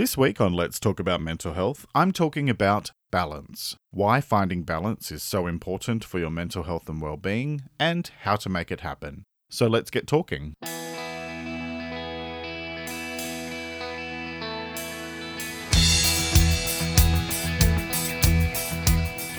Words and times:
This 0.00 0.16
week 0.16 0.40
on 0.40 0.54
Let's 0.54 0.80
Talk 0.80 0.98
About 0.98 1.20
Mental 1.20 1.52
Health, 1.52 1.84
I'm 1.94 2.10
talking 2.10 2.48
about 2.48 2.90
balance. 3.10 3.76
Why 3.90 4.22
finding 4.22 4.62
balance 4.62 5.12
is 5.12 5.22
so 5.22 5.46
important 5.46 6.04
for 6.04 6.18
your 6.18 6.30
mental 6.30 6.62
health 6.62 6.88
and 6.88 7.02
well 7.02 7.18
being, 7.18 7.64
and 7.78 8.10
how 8.20 8.36
to 8.36 8.48
make 8.48 8.70
it 8.70 8.80
happen. 8.80 9.24
So 9.50 9.66
let's 9.66 9.90
get 9.90 10.06
talking. 10.06 10.54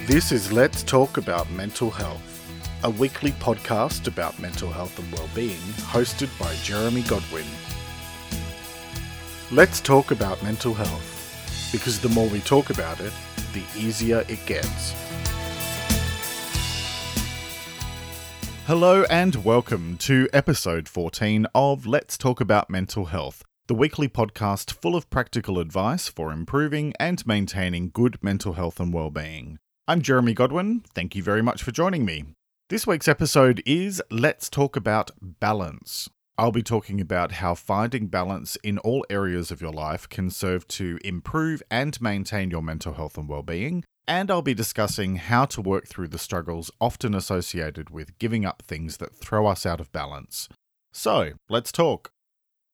This 0.05 0.31
is 0.31 0.51
Let's 0.51 0.83
Talk 0.83 1.17
About 1.17 1.49
Mental 1.49 1.89
Health, 1.89 2.79
a 2.83 2.89
weekly 2.91 3.31
podcast 3.31 4.05
about 4.05 4.37
mental 4.37 4.71
health 4.71 4.99
and 4.99 5.11
well-being, 5.11 5.57
hosted 5.89 6.29
by 6.39 6.53
Jeremy 6.57 7.01
Godwin. 7.01 7.47
Let's 9.53 9.81
talk 9.81 10.11
about 10.11 10.41
mental 10.43 10.73
health, 10.73 11.69
because 11.73 11.99
the 11.99 12.07
more 12.07 12.29
we 12.29 12.39
talk 12.39 12.69
about 12.69 13.01
it, 13.01 13.11
the 13.51 13.61
easier 13.77 14.23
it 14.29 14.39
gets. 14.45 14.93
Hello 18.65 19.03
and 19.09 19.43
welcome 19.43 19.97
to 19.97 20.29
episode 20.31 20.87
14 20.87 21.47
of 21.53 21.85
Let's 21.85 22.17
Talk 22.17 22.39
About 22.39 22.69
Mental 22.69 23.07
Health, 23.07 23.43
the 23.67 23.75
weekly 23.75 24.07
podcast 24.07 24.71
full 24.71 24.95
of 24.95 25.09
practical 25.09 25.59
advice 25.59 26.07
for 26.07 26.31
improving 26.31 26.93
and 26.97 27.27
maintaining 27.27 27.89
good 27.89 28.23
mental 28.23 28.53
health 28.53 28.79
and 28.79 28.93
well-being. 28.93 29.59
I'm 29.85 30.01
Jeremy 30.01 30.33
Godwin. 30.33 30.85
Thank 30.95 31.13
you 31.13 31.23
very 31.23 31.41
much 31.41 31.61
for 31.61 31.71
joining 31.71 32.05
me. 32.05 32.23
This 32.69 32.87
week's 32.87 33.09
episode 33.09 33.61
is 33.65 34.01
Let's 34.09 34.49
Talk 34.49 34.77
About 34.77 35.11
Balance. 35.21 36.09
I'll 36.37 36.51
be 36.51 36.63
talking 36.63 36.99
about 36.99 37.33
how 37.33 37.55
finding 37.55 38.07
balance 38.07 38.55
in 38.63 38.77
all 38.79 39.05
areas 39.09 39.51
of 39.51 39.61
your 39.61 39.71
life 39.71 40.09
can 40.09 40.29
serve 40.29 40.67
to 40.69 40.97
improve 41.03 41.61
and 41.69 42.01
maintain 42.01 42.49
your 42.49 42.63
mental 42.63 42.93
health 42.93 43.17
and 43.17 43.27
well-being, 43.27 43.83
and 44.07 44.31
I'll 44.31 44.41
be 44.41 44.53
discussing 44.53 45.17
how 45.17 45.45
to 45.45 45.61
work 45.61 45.87
through 45.87 46.07
the 46.07 46.17
struggles 46.17 46.71
often 46.79 47.13
associated 47.13 47.89
with 47.89 48.17
giving 48.17 48.45
up 48.45 48.63
things 48.63 48.97
that 48.97 49.15
throw 49.15 49.45
us 49.45 49.65
out 49.65 49.79
of 49.79 49.91
balance. 49.91 50.49
So, 50.91 51.33
let's 51.49 51.71
talk. 51.71 52.11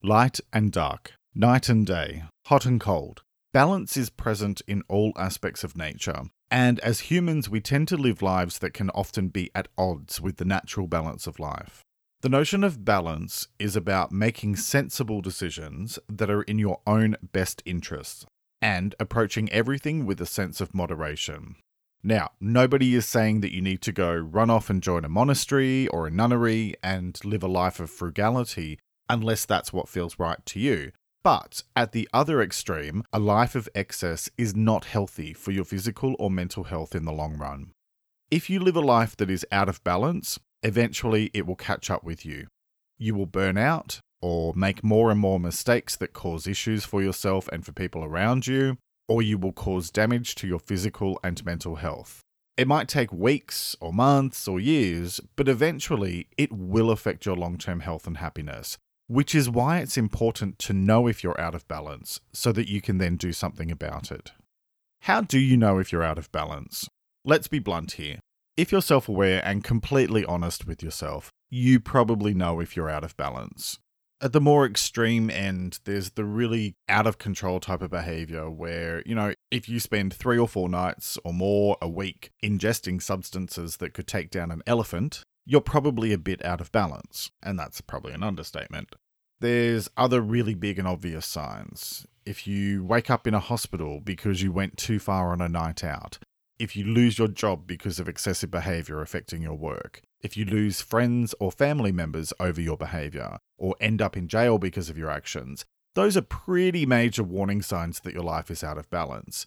Light 0.02 0.40
and 0.54 0.72
dark, 0.72 1.14
night 1.36 1.68
and 1.68 1.86
day, 1.86 2.24
hot 2.46 2.66
and 2.66 2.80
cold. 2.80 3.24
Balance 3.54 3.98
is 3.98 4.10
present 4.10 4.62
in 4.68 4.84
all 4.88 5.14
aspects 5.18 5.64
of 5.64 5.76
nature, 5.76 6.24
and 6.52 6.80
as 6.82 7.12
humans, 7.12 7.50
we 7.50 7.60
tend 7.60 7.88
to 7.90 7.98
live 7.98 8.22
lives 8.22 8.60
that 8.60 8.74
can 8.74 8.90
often 8.92 9.30
be 9.30 9.50
at 9.56 9.68
odds 9.78 10.22
with 10.22 10.38
the 10.38 10.46
natural 10.46 10.88
balance 10.88 11.28
of 11.28 11.40
life. 11.40 11.84
The 12.22 12.30
notion 12.30 12.64
of 12.64 12.84
balance 12.84 13.48
is 13.60 13.76
about 13.76 14.12
making 14.12 14.56
sensible 14.56 15.22
decisions 15.22 16.00
that 16.10 16.32
are 16.32 16.42
in 16.42 16.58
your 16.58 16.80
own 16.88 17.16
best 17.22 17.62
interests 17.64 18.26
and 18.60 18.96
approaching 19.00 19.52
everything 19.52 20.04
with 20.04 20.20
a 20.20 20.26
sense 20.26 20.60
of 20.60 20.74
moderation. 20.74 21.58
Now, 22.02 22.32
nobody 22.40 22.96
is 22.96 23.06
saying 23.06 23.42
that 23.42 23.54
you 23.54 23.62
need 23.62 23.84
to 23.84 23.92
go 23.92 24.16
run 24.16 24.50
off 24.50 24.70
and 24.70 24.82
join 24.82 25.06
a 25.06 25.10
monastery 25.10 25.88
or 25.90 26.08
a 26.08 26.12
nunnery 26.12 26.74
and 26.82 27.20
live 27.24 27.44
a 27.44 27.48
life 27.48 27.80
of 27.80 27.92
frugality 27.92 28.80
unless 29.08 29.46
that's 29.46 29.72
what 29.72 29.88
feels 29.88 30.18
right 30.18 30.44
to 30.48 30.60
you. 30.60 30.94
But 31.24 31.62
at 31.76 31.92
the 31.92 32.10
other 32.14 32.42
extreme, 32.42 33.04
a 33.14 33.20
life 33.20 33.54
of 33.54 33.70
excess 33.76 34.28
is 34.40 34.56
not 34.56 34.86
healthy 34.86 35.34
for 35.34 35.52
your 35.52 35.66
physical 35.66 36.16
or 36.18 36.32
mental 36.32 36.64
health 36.64 36.96
in 36.96 37.06
the 37.06 37.12
long 37.12 37.38
run. 37.38 37.74
If 38.32 38.50
you 38.50 38.60
live 38.60 38.76
a 38.76 38.82
life 38.82 39.16
that 39.18 39.30
is 39.30 39.46
out 39.52 39.70
of 39.70 39.84
balance, 39.84 40.40
eventually 40.64 41.30
it 41.34 41.46
will 41.46 41.56
catch 41.56 41.90
up 41.90 42.04
with 42.04 42.26
you. 42.26 42.48
You 42.98 43.16
will 43.16 43.26
burn 43.26 43.58
out 43.58 44.00
or 44.22 44.54
make 44.56 44.84
more 44.84 45.12
and 45.12 45.20
more 45.20 45.40
mistakes 45.40 45.96
that 45.98 46.14
cause 46.14 46.48
issues 46.48 46.86
for 46.86 47.02
yourself 47.02 47.48
and 47.50 47.66
for 47.66 47.72
people 47.72 48.04
around 48.04 48.48
you, 48.48 48.78
or 49.08 49.22
you 49.22 49.38
will 49.38 49.52
cause 49.52 49.92
damage 49.92 50.36
to 50.36 50.48
your 50.48 50.60
physical 50.60 51.20
and 51.24 51.46
mental 51.46 51.76
health. 51.76 52.22
It 52.58 52.68
might 52.68 52.88
take 52.88 53.14
weeks 53.14 53.76
or 53.80 53.94
months 53.94 54.48
or 54.48 54.60
years, 54.60 55.22
but 55.36 55.48
eventually 55.48 56.28
it 56.38 56.52
will 56.52 56.90
affect 56.90 57.26
your 57.26 57.36
long 57.36 57.58
term 57.60 57.82
health 57.82 58.08
and 58.08 58.18
happiness, 58.18 58.78
which 59.06 59.36
is 59.36 59.50
why 59.50 59.78
it's 59.80 59.98
important 59.98 60.58
to 60.60 60.74
know 60.74 61.06
if 61.06 61.24
you're 61.24 61.40
out 61.40 61.54
of 61.54 61.68
balance 61.68 62.20
so 62.34 62.52
that 62.54 62.68
you 62.68 62.82
can 62.82 62.98
then 62.98 63.16
do 63.16 63.32
something 63.32 63.70
about 63.70 64.12
it. 64.12 64.32
How 65.02 65.22
do 65.22 65.38
you 65.38 65.56
know 65.56 65.78
if 65.78 65.92
you're 65.92 66.04
out 66.04 66.18
of 66.18 66.32
balance? 66.32 66.90
Let's 67.24 67.48
be 67.48 67.60
blunt 67.60 67.94
here. 67.94 68.18
If 68.58 68.72
you're 68.72 68.82
self 68.82 69.08
aware 69.08 69.40
and 69.46 69.64
completely 69.64 70.26
honest 70.26 70.66
with 70.66 70.82
yourself, 70.82 71.32
you 71.48 71.80
probably 71.80 72.34
know 72.34 72.60
if 72.60 72.76
you're 72.76 72.90
out 72.90 73.04
of 73.04 73.16
balance. 73.16 73.78
At 74.20 74.34
the 74.34 74.42
more 74.42 74.66
extreme 74.66 75.30
end, 75.30 75.78
there's 75.84 76.10
the 76.12 76.26
really 76.26 76.74
out 76.90 77.06
of 77.06 77.20
control 77.20 77.60
type 77.60 77.84
of 77.84 77.92
behavior 77.92 78.50
where, 78.50 79.04
you 79.06 79.14
know, 79.14 79.36
if 79.52 79.70
you 79.70 79.80
spend 79.80 80.12
three 80.12 80.40
or 80.40 80.48
four 80.48 80.70
nights 80.70 81.20
or 81.24 81.34
more 81.34 81.78
a 81.84 81.88
week 81.88 82.32
ingesting 82.44 83.00
substances 83.00 83.78
that 83.78 83.94
could 83.94 84.08
take 84.08 84.32
down 84.32 84.50
an 84.50 84.64
elephant, 84.66 85.22
you're 85.46 85.62
probably 85.62 86.12
a 86.12 86.18
bit 86.18 86.44
out 86.44 86.60
of 86.60 86.72
balance. 86.72 87.30
And 87.44 87.60
that's 87.60 87.80
probably 87.80 88.14
an 88.14 88.24
understatement. 88.24 88.96
There's 89.40 89.88
other 89.96 90.20
really 90.20 90.56
big 90.56 90.80
and 90.80 90.88
obvious 90.88 91.28
signs. 91.28 92.08
If 92.26 92.48
you 92.48 92.84
wake 92.84 93.12
up 93.12 93.28
in 93.28 93.36
a 93.36 93.40
hospital 93.40 94.02
because 94.04 94.42
you 94.42 94.52
went 94.52 94.78
too 94.78 94.98
far 94.98 95.32
on 95.32 95.42
a 95.42 95.48
night 95.48 95.84
out, 95.84 96.18
if 96.60 96.76
you 96.76 96.86
lose 96.86 97.20
your 97.20 97.28
job 97.28 97.68
because 97.68 98.00
of 98.00 98.10
excessive 98.10 98.50
behavior 98.50 99.02
affecting 99.02 99.42
your 99.42 99.56
work, 99.56 100.02
if 100.22 100.36
you 100.36 100.46
lose 100.46 100.82
friends 100.82 101.36
or 101.40 101.52
family 101.52 101.92
members 101.92 102.34
over 102.40 102.60
your 102.60 102.78
behavior, 102.78 103.38
or 103.58 103.76
end 103.80 104.02
up 104.02 104.18
in 104.18 104.28
jail 104.28 104.58
because 104.58 104.90
of 104.90 104.98
your 104.98 105.10
actions, 105.10 105.66
those 105.94 106.18
are 106.18 106.22
pretty 106.22 106.86
major 106.86 107.24
warning 107.24 107.62
signs 107.62 108.00
that 108.00 108.14
your 108.14 108.24
life 108.24 108.50
is 108.50 108.64
out 108.64 108.78
of 108.78 108.90
balance. 108.90 109.46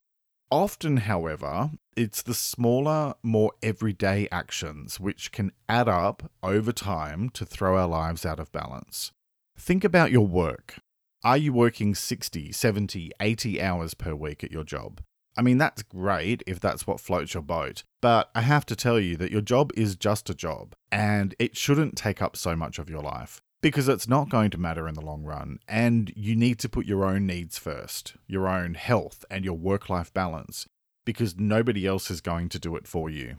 Often, 0.53 0.99
however, 0.99 1.71
it's 1.97 2.23
the 2.23 2.35
smaller, 2.35 3.15
more 3.23 3.53
everyday 3.63 4.29
actions 4.33 4.99
which 4.99 5.31
can 5.31 5.53
add 5.69 5.89
up 5.89 6.31
over 6.43 6.73
time 6.73 7.29
to 7.31 7.45
throw 7.45 7.77
our 7.77 7.87
lives 7.87 8.27
out 8.27 8.41
of 8.41 8.51
balance. 8.51 9.13
Think 9.57 9.85
about 9.85 10.11
your 10.11 10.27
work. 10.27 10.77
Are 11.23 11.37
you 11.37 11.53
working 11.53 11.95
60, 11.95 12.51
70, 12.51 13.13
80 13.21 13.63
hours 13.63 13.95
per 13.95 14.15
week 14.15 14.43
at 14.43 14.51
your 14.51 14.65
job? 14.65 15.01
I 15.41 15.43
mean, 15.43 15.57
that's 15.57 15.83
great 15.83 16.43
if 16.47 16.61
that's 16.61 16.87
what 16.87 17.01
floats 17.01 17.33
your 17.33 17.43
boat, 17.43 17.83
but 18.03 18.31
I 18.35 18.43
have 18.43 18.67
to 18.67 18.77
tell 18.77 19.01
you 19.01 19.17
that 19.17 19.31
your 19.31 19.41
job 19.41 19.73
is 19.75 19.97
just 19.97 20.29
a 20.29 20.35
job, 20.35 20.75
and 20.93 21.35
it 21.39 21.57
shouldn't 21.57 21.97
take 21.97 22.21
up 22.21 22.37
so 22.37 22.55
much 22.55 22.79
of 22.79 22.91
your 22.91 23.01
life 23.01 23.41
because 23.63 23.89
it's 23.89 24.07
not 24.07 24.29
going 24.29 24.51
to 24.51 24.59
matter 24.59 24.87
in 24.87 24.95
the 24.95 25.01
long 25.01 25.25
run, 25.25 25.59
and 25.67 26.13
you 26.15 26.37
need 26.37 26.59
to 26.59 26.69
put 26.69 26.85
your 26.85 27.07
own 27.07 27.25
needs 27.27 27.57
first, 27.57 28.17
your 28.27 28.49
own 28.49 28.75
health, 28.75 29.25
and 29.31 29.43
your 29.43 29.57
work 29.57 29.89
life 29.89 30.13
balance, 30.13 30.67
because 31.07 31.39
nobody 31.39 31.87
else 31.87 32.11
is 32.11 32.21
going 32.21 32.51
to 32.51 32.59
do 32.59 32.77
it 32.77 32.87
for 32.87 33.09
you. 33.09 33.39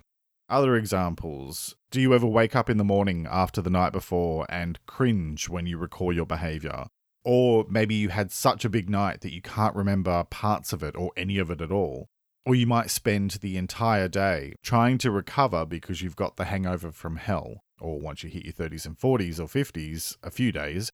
Other 0.50 0.75
examples 0.75 1.75
Do 1.91 2.01
you 2.01 2.16
ever 2.16 2.25
wake 2.25 2.56
up 2.56 2.68
in 2.68 2.78
the 2.78 2.83
morning 2.83 3.28
after 3.29 3.62
the 3.62 3.69
night 3.69 3.94
before 3.94 4.47
and 4.50 4.83
cringe 4.88 5.50
when 5.50 5.68
you 5.68 5.78
recall 5.78 6.12
your 6.12 6.25
behavior? 6.25 6.88
Or 7.24 7.66
maybe 7.70 7.96
you 7.96 8.09
had 8.09 8.32
such 8.32 8.66
a 8.66 8.70
big 8.70 8.90
night 8.90 9.22
that 9.22 9.34
you 9.34 9.42
can't 9.42 9.76
remember 9.76 10.24
parts 10.26 10.74
of 10.74 10.82
it 10.82 10.96
or 10.96 11.12
any 11.16 11.38
of 11.38 11.52
it 11.52 11.62
at 11.62 11.72
all. 11.72 12.08
Or 12.46 12.56
you 12.56 12.66
might 12.66 12.90
spend 12.90 13.32
the 13.42 13.58
entire 13.58 14.08
day 14.08 14.56
trying 14.64 14.98
to 15.00 15.12
recover 15.12 15.66
because 15.66 16.02
you've 16.02 16.16
got 16.16 16.38
the 16.38 16.46
hangover 16.46 16.92
from 16.92 17.18
hell, 17.18 17.62
or 17.80 18.00
once 18.00 18.24
you 18.24 18.30
hit 18.30 18.46
your 18.46 18.54
30s 18.54 18.86
and 18.86 18.98
40s 18.98 19.40
or 19.40 19.46
50s, 19.46 20.18
a 20.24 20.31
few 20.31 20.52
days. 20.52 20.90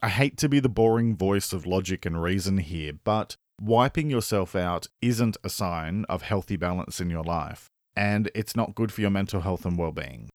I 0.00 0.08
hate 0.08 0.36
to 0.38 0.48
be 0.48 0.60
the 0.60 0.68
boring 0.68 1.16
voice 1.16 1.52
of 1.52 1.66
logic 1.66 2.06
and 2.06 2.22
reason 2.22 2.58
here, 2.58 2.92
but 2.92 3.36
wiping 3.60 4.10
yourself 4.10 4.54
out 4.54 4.86
isn't 5.00 5.36
a 5.42 5.48
sign 5.48 6.04
of 6.08 6.22
healthy 6.22 6.56
balance 6.56 7.00
in 7.00 7.10
your 7.10 7.24
life, 7.24 7.68
and 7.96 8.30
it's 8.34 8.54
not 8.54 8.74
good 8.74 8.92
for 8.92 9.00
your 9.00 9.10
mental 9.10 9.40
health 9.40 9.64
and 9.64 9.78
well 9.78 9.92
being. 9.92 10.28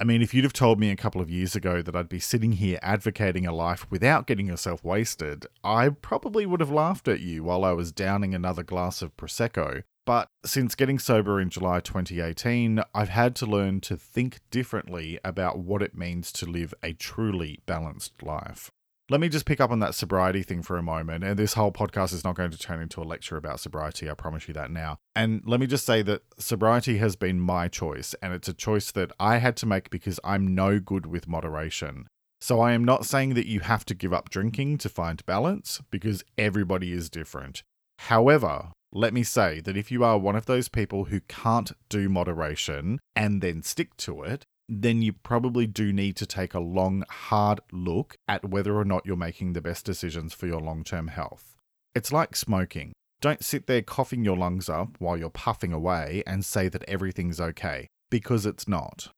I 0.00 0.04
mean, 0.04 0.22
if 0.22 0.34
you'd 0.34 0.44
have 0.44 0.52
told 0.52 0.80
me 0.80 0.90
a 0.90 0.96
couple 0.96 1.20
of 1.20 1.30
years 1.30 1.54
ago 1.54 1.80
that 1.80 1.94
I'd 1.94 2.08
be 2.08 2.18
sitting 2.18 2.52
here 2.52 2.80
advocating 2.82 3.46
a 3.46 3.54
life 3.54 3.88
without 3.90 4.26
getting 4.26 4.48
yourself 4.48 4.82
wasted, 4.82 5.46
I 5.62 5.90
probably 5.90 6.46
would 6.46 6.58
have 6.58 6.70
laughed 6.70 7.06
at 7.06 7.20
you 7.20 7.44
while 7.44 7.64
I 7.64 7.72
was 7.72 7.92
downing 7.92 8.34
another 8.34 8.64
glass 8.64 9.02
of 9.02 9.16
Prosecco. 9.16 9.84
But 10.04 10.30
since 10.44 10.74
getting 10.74 10.98
sober 10.98 11.40
in 11.40 11.48
July 11.48 11.78
2018, 11.78 12.82
I've 12.92 13.08
had 13.08 13.36
to 13.36 13.46
learn 13.46 13.80
to 13.82 13.96
think 13.96 14.40
differently 14.50 15.18
about 15.24 15.60
what 15.60 15.80
it 15.80 15.96
means 15.96 16.32
to 16.32 16.46
live 16.46 16.74
a 16.82 16.92
truly 16.92 17.60
balanced 17.64 18.22
life. 18.22 18.72
Let 19.10 19.20
me 19.20 19.28
just 19.28 19.44
pick 19.44 19.60
up 19.60 19.70
on 19.70 19.80
that 19.80 19.94
sobriety 19.94 20.42
thing 20.42 20.62
for 20.62 20.78
a 20.78 20.82
moment. 20.82 21.24
And 21.24 21.38
this 21.38 21.52
whole 21.52 21.72
podcast 21.72 22.14
is 22.14 22.24
not 22.24 22.36
going 22.36 22.50
to 22.50 22.58
turn 22.58 22.80
into 22.80 23.02
a 23.02 23.04
lecture 23.04 23.36
about 23.36 23.60
sobriety. 23.60 24.08
I 24.08 24.14
promise 24.14 24.48
you 24.48 24.54
that 24.54 24.70
now. 24.70 24.96
And 25.14 25.42
let 25.44 25.60
me 25.60 25.66
just 25.66 25.84
say 25.84 26.00
that 26.02 26.22
sobriety 26.38 26.96
has 26.96 27.14
been 27.14 27.38
my 27.38 27.68
choice. 27.68 28.14
And 28.22 28.32
it's 28.32 28.48
a 28.48 28.54
choice 28.54 28.90
that 28.92 29.12
I 29.20 29.38
had 29.38 29.56
to 29.58 29.66
make 29.66 29.90
because 29.90 30.18
I'm 30.24 30.54
no 30.54 30.80
good 30.80 31.04
with 31.04 31.28
moderation. 31.28 32.06
So 32.40 32.60
I 32.60 32.72
am 32.72 32.82
not 32.82 33.04
saying 33.04 33.34
that 33.34 33.46
you 33.46 33.60
have 33.60 33.84
to 33.86 33.94
give 33.94 34.14
up 34.14 34.30
drinking 34.30 34.78
to 34.78 34.88
find 34.88 35.24
balance 35.26 35.82
because 35.90 36.24
everybody 36.38 36.92
is 36.92 37.10
different. 37.10 37.62
However, 37.98 38.72
let 38.90 39.12
me 39.12 39.22
say 39.22 39.60
that 39.60 39.76
if 39.76 39.90
you 39.90 40.02
are 40.02 40.18
one 40.18 40.36
of 40.36 40.46
those 40.46 40.68
people 40.68 41.06
who 41.06 41.20
can't 41.20 41.72
do 41.90 42.08
moderation 42.08 43.00
and 43.14 43.42
then 43.42 43.62
stick 43.62 43.96
to 43.98 44.22
it, 44.22 44.46
then 44.68 45.02
you 45.02 45.12
probably 45.12 45.66
do 45.66 45.92
need 45.92 46.16
to 46.16 46.26
take 46.26 46.54
a 46.54 46.60
long, 46.60 47.04
hard 47.10 47.60
look 47.72 48.16
at 48.26 48.48
whether 48.48 48.76
or 48.76 48.84
not 48.84 49.04
you're 49.04 49.16
making 49.16 49.52
the 49.52 49.60
best 49.60 49.84
decisions 49.84 50.32
for 50.32 50.46
your 50.46 50.60
long 50.60 50.84
term 50.84 51.08
health. 51.08 51.56
It's 51.94 52.12
like 52.12 52.34
smoking. 52.34 52.92
Don't 53.20 53.44
sit 53.44 53.66
there 53.66 53.82
coughing 53.82 54.24
your 54.24 54.36
lungs 54.36 54.68
up 54.68 54.96
while 54.98 55.16
you're 55.16 55.30
puffing 55.30 55.72
away 55.72 56.22
and 56.26 56.44
say 56.44 56.68
that 56.68 56.84
everything's 56.88 57.40
okay, 57.40 57.88
because 58.10 58.44
it's 58.44 58.68
not. 58.68 59.08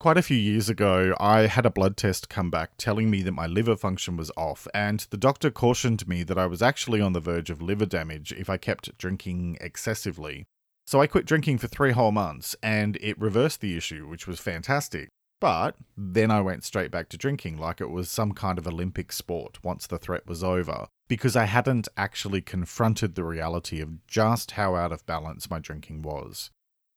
Quite 0.00 0.18
a 0.18 0.22
few 0.22 0.36
years 0.36 0.68
ago, 0.68 1.14
I 1.20 1.42
had 1.46 1.64
a 1.64 1.70
blood 1.70 1.96
test 1.96 2.28
come 2.28 2.50
back 2.50 2.72
telling 2.76 3.08
me 3.08 3.22
that 3.22 3.30
my 3.30 3.46
liver 3.46 3.76
function 3.76 4.16
was 4.16 4.32
off, 4.36 4.66
and 4.74 5.06
the 5.10 5.16
doctor 5.16 5.48
cautioned 5.48 6.08
me 6.08 6.24
that 6.24 6.36
I 6.36 6.46
was 6.46 6.60
actually 6.60 7.00
on 7.00 7.12
the 7.12 7.20
verge 7.20 7.50
of 7.50 7.62
liver 7.62 7.86
damage 7.86 8.32
if 8.32 8.50
I 8.50 8.56
kept 8.56 8.98
drinking 8.98 9.58
excessively. 9.60 10.44
So 10.92 11.00
I 11.00 11.06
quit 11.06 11.24
drinking 11.24 11.56
for 11.56 11.68
three 11.68 11.92
whole 11.92 12.12
months, 12.12 12.54
and 12.62 12.98
it 13.00 13.18
reversed 13.18 13.62
the 13.62 13.78
issue, 13.78 14.06
which 14.06 14.26
was 14.26 14.38
fantastic. 14.38 15.08
But 15.40 15.74
then 15.96 16.30
I 16.30 16.42
went 16.42 16.64
straight 16.64 16.90
back 16.90 17.08
to 17.08 17.16
drinking 17.16 17.56
like 17.56 17.80
it 17.80 17.88
was 17.88 18.10
some 18.10 18.32
kind 18.32 18.58
of 18.58 18.66
Olympic 18.66 19.10
sport 19.10 19.58
once 19.64 19.86
the 19.86 19.96
threat 19.96 20.26
was 20.26 20.44
over, 20.44 20.88
because 21.08 21.34
I 21.34 21.46
hadn't 21.46 21.88
actually 21.96 22.42
confronted 22.42 23.14
the 23.14 23.24
reality 23.24 23.80
of 23.80 24.06
just 24.06 24.50
how 24.50 24.74
out 24.74 24.92
of 24.92 25.06
balance 25.06 25.48
my 25.48 25.60
drinking 25.60 26.02
was. 26.02 26.50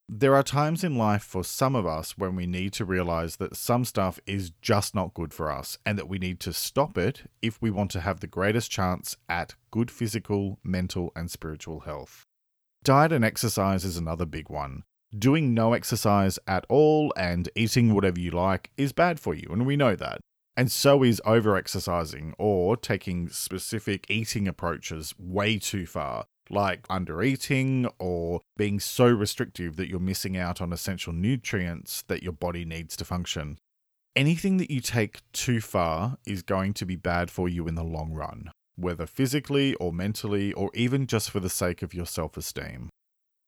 There 0.09 0.35
are 0.35 0.43
times 0.43 0.83
in 0.83 0.97
life 0.97 1.23
for 1.23 1.45
some 1.45 1.73
of 1.73 1.85
us 1.85 2.17
when 2.17 2.35
we 2.35 2.45
need 2.45 2.73
to 2.73 2.83
realize 2.83 3.37
that 3.37 3.55
some 3.55 3.85
stuff 3.85 4.19
is 4.27 4.51
just 4.61 4.93
not 4.93 5.13
good 5.13 5.33
for 5.33 5.49
us 5.49 5.77
and 5.85 5.97
that 5.97 6.09
we 6.09 6.19
need 6.19 6.41
to 6.41 6.51
stop 6.51 6.97
it 6.97 7.31
if 7.41 7.61
we 7.61 7.71
want 7.71 7.91
to 7.91 8.01
have 8.01 8.19
the 8.19 8.27
greatest 8.27 8.69
chance 8.69 9.15
at 9.29 9.55
good 9.71 9.89
physical, 9.89 10.59
mental, 10.65 11.13
and 11.15 11.31
spiritual 11.31 11.79
health. 11.79 12.25
Diet 12.85 13.11
and 13.11 13.25
exercise 13.25 13.83
is 13.83 13.97
another 13.97 14.27
big 14.27 14.47
one. 14.47 14.83
Doing 15.17 15.55
no 15.55 15.73
exercise 15.73 16.37
at 16.45 16.67
all 16.69 17.11
and 17.17 17.49
eating 17.55 17.95
whatever 17.95 18.19
you 18.19 18.29
like 18.29 18.69
is 18.77 18.93
bad 18.93 19.19
for 19.19 19.33
you, 19.33 19.47
and 19.49 19.65
we 19.65 19.75
know 19.75 19.95
that. 19.95 20.19
And 20.55 20.71
so 20.71 21.01
is 21.01 21.19
over 21.25 21.55
exercising 21.55 22.35
or 22.37 22.77
taking 22.77 23.27
specific 23.29 24.05
eating 24.07 24.47
approaches 24.47 25.15
way 25.17 25.57
too 25.57 25.87
far, 25.87 26.25
like 26.51 26.85
under 26.87 27.23
eating 27.23 27.89
or 27.97 28.41
being 28.55 28.79
so 28.79 29.07
restrictive 29.07 29.77
that 29.77 29.89
you're 29.89 29.99
missing 29.99 30.37
out 30.37 30.61
on 30.61 30.71
essential 30.71 31.11
nutrients 31.11 32.03
that 32.03 32.21
your 32.21 32.33
body 32.33 32.65
needs 32.65 32.95
to 32.97 33.03
function. 33.03 33.57
Anything 34.15 34.57
that 34.57 34.69
you 34.69 34.79
take 34.79 35.21
too 35.33 35.59
far 35.59 36.19
is 36.27 36.43
going 36.43 36.75
to 36.75 36.85
be 36.85 36.95
bad 36.95 37.31
for 37.31 37.49
you 37.49 37.67
in 37.67 37.73
the 37.73 37.83
long 37.83 38.13
run, 38.13 38.51
whether 38.75 39.05
physically 39.05 39.73
or 39.75 39.93
mentally, 39.93 40.53
or 40.53 40.69
even 40.73 41.07
just 41.07 41.29
for 41.31 41.39
the 41.39 41.49
sake 41.49 41.81
of 41.81 41.93
your 41.93 42.05
self 42.05 42.37
esteem. 42.37 42.89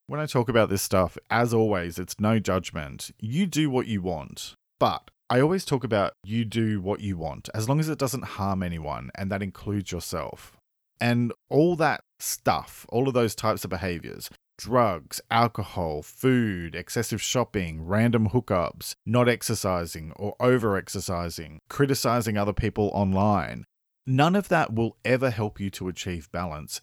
When 0.08 0.20
I 0.20 0.26
talk 0.26 0.48
about 0.48 0.70
this 0.70 0.82
stuff, 0.82 1.18
as 1.30 1.54
always, 1.54 2.00
it's 2.00 2.20
no 2.20 2.40
judgment. 2.40 3.12
You 3.20 3.46
do 3.46 3.70
what 3.70 3.88
you 3.88 4.02
want. 4.02 4.54
But 4.80 5.12
I 5.30 5.42
always 5.42 5.66
talk 5.66 5.84
about 5.84 6.14
you 6.24 6.46
do 6.46 6.80
what 6.80 7.02
you 7.02 7.18
want, 7.18 7.50
as 7.54 7.68
long 7.68 7.80
as 7.82 7.90
it 7.90 8.00
doesn't 8.00 8.24
harm 8.24 8.64
anyone, 8.64 9.10
and 9.16 9.30
that 9.32 9.44
includes 9.44 9.92
yourself. 9.92 10.56
And 11.02 11.34
all 11.50 11.76
that 11.76 12.02
stuff, 12.20 12.86
all 12.90 13.08
of 13.08 13.14
those 13.14 13.36
types 13.36 13.64
of 13.64 13.70
behaviors 13.70 14.30
drugs, 14.58 15.22
alcohol, 15.30 16.02
food, 16.02 16.74
excessive 16.74 17.22
shopping, 17.22 17.86
random 17.86 18.30
hookups, 18.30 18.96
not 19.06 19.30
exercising 19.30 20.12
or 20.16 20.36
over 20.40 20.76
exercising, 20.76 21.60
criticizing 21.70 22.38
other 22.38 22.54
people 22.54 22.90
online 22.94 23.66
none 24.08 24.36
of 24.36 24.48
that 24.48 24.74
will 24.74 24.98
ever 25.06 25.30
help 25.30 25.60
you 25.60 25.70
to 25.70 25.88
achieve 25.88 26.32
balance 26.32 26.82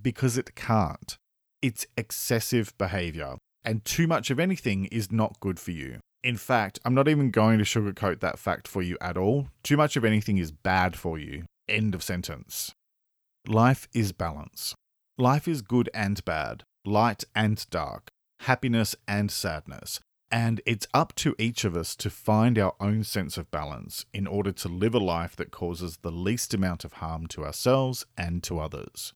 because 0.00 0.36
it 0.38 0.54
can't. 0.54 1.16
It's 1.62 1.86
excessive 1.96 2.76
behavior, 2.78 3.36
and 3.64 3.84
too 3.84 4.06
much 4.06 4.30
of 4.30 4.38
anything 4.38 4.84
is 4.86 5.10
not 5.10 5.40
good 5.40 5.58
for 5.58 5.72
you. 5.72 5.98
In 6.22 6.36
fact, 6.36 6.78
I'm 6.84 6.94
not 6.94 7.08
even 7.08 7.30
going 7.30 7.58
to 7.58 7.64
sugarcoat 7.64 8.20
that 8.20 8.38
fact 8.38 8.68
for 8.68 8.82
you 8.82 8.96
at 9.00 9.16
all. 9.16 9.48
Too 9.62 9.76
much 9.76 9.96
of 9.96 10.04
anything 10.04 10.38
is 10.38 10.52
bad 10.52 10.96
for 10.96 11.18
you. 11.18 11.44
End 11.68 11.94
of 11.94 12.02
sentence. 12.02 12.72
Life 13.46 13.88
is 13.94 14.12
balance. 14.12 14.74
Life 15.18 15.48
is 15.48 15.62
good 15.62 15.88
and 15.94 16.22
bad, 16.24 16.64
light 16.84 17.24
and 17.34 17.64
dark, 17.70 18.08
happiness 18.40 18.94
and 19.08 19.30
sadness. 19.30 20.00
And 20.30 20.60
it's 20.66 20.88
up 20.92 21.14
to 21.16 21.36
each 21.38 21.64
of 21.64 21.76
us 21.76 21.94
to 21.96 22.10
find 22.10 22.58
our 22.58 22.74
own 22.80 23.04
sense 23.04 23.38
of 23.38 23.50
balance 23.50 24.04
in 24.12 24.26
order 24.26 24.50
to 24.52 24.68
live 24.68 24.94
a 24.94 24.98
life 24.98 25.36
that 25.36 25.52
causes 25.52 25.98
the 25.98 26.10
least 26.10 26.52
amount 26.52 26.84
of 26.84 26.94
harm 26.94 27.26
to 27.28 27.44
ourselves 27.44 28.06
and 28.16 28.42
to 28.42 28.58
others. 28.58 29.12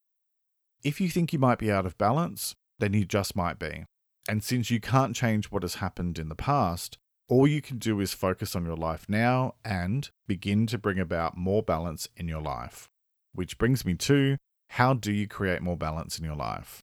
If 0.85 1.01
you 1.01 1.09
think 1.09 1.33
you 1.33 1.39
might 1.39 1.59
be 1.59 1.71
out 1.71 1.85
of 1.85 1.99
balance, 1.99 2.55
then 2.79 2.95
you 2.95 3.05
just 3.05 3.35
might 3.35 3.59
be. 3.59 3.85
And 4.29 4.45
since 4.45 4.71
you 4.71 4.81
can't 4.81 5.17
change 5.17 5.47
what 5.47 5.63
has 5.63 5.77
happened 5.77 6.19
in 6.19 6.29
the 6.29 6.37
past, 6.37 6.97
all 7.29 7.47
you 7.47 7.61
can 7.61 7.79
do 7.79 8.01
is 8.01 8.15
focus 8.15 8.55
on 8.55 8.65
your 8.65 8.77
life 8.77 9.07
now 9.09 9.55
and 9.65 10.11
begin 10.27 10.67
to 10.69 10.79
bring 10.79 10.99
about 10.99 11.37
more 11.37 11.63
balance 11.63 12.09
in 12.17 12.29
your 12.29 12.41
life. 12.41 12.89
Which 13.33 13.59
brings 13.59 13.85
me 13.85 13.95
to 13.95 14.37
how 14.71 14.95
do 14.95 15.13
you 15.13 15.27
create 15.27 15.63
more 15.63 15.77
balance 15.77 16.19
in 16.19 16.25
your 16.25 16.37
life? 16.37 16.81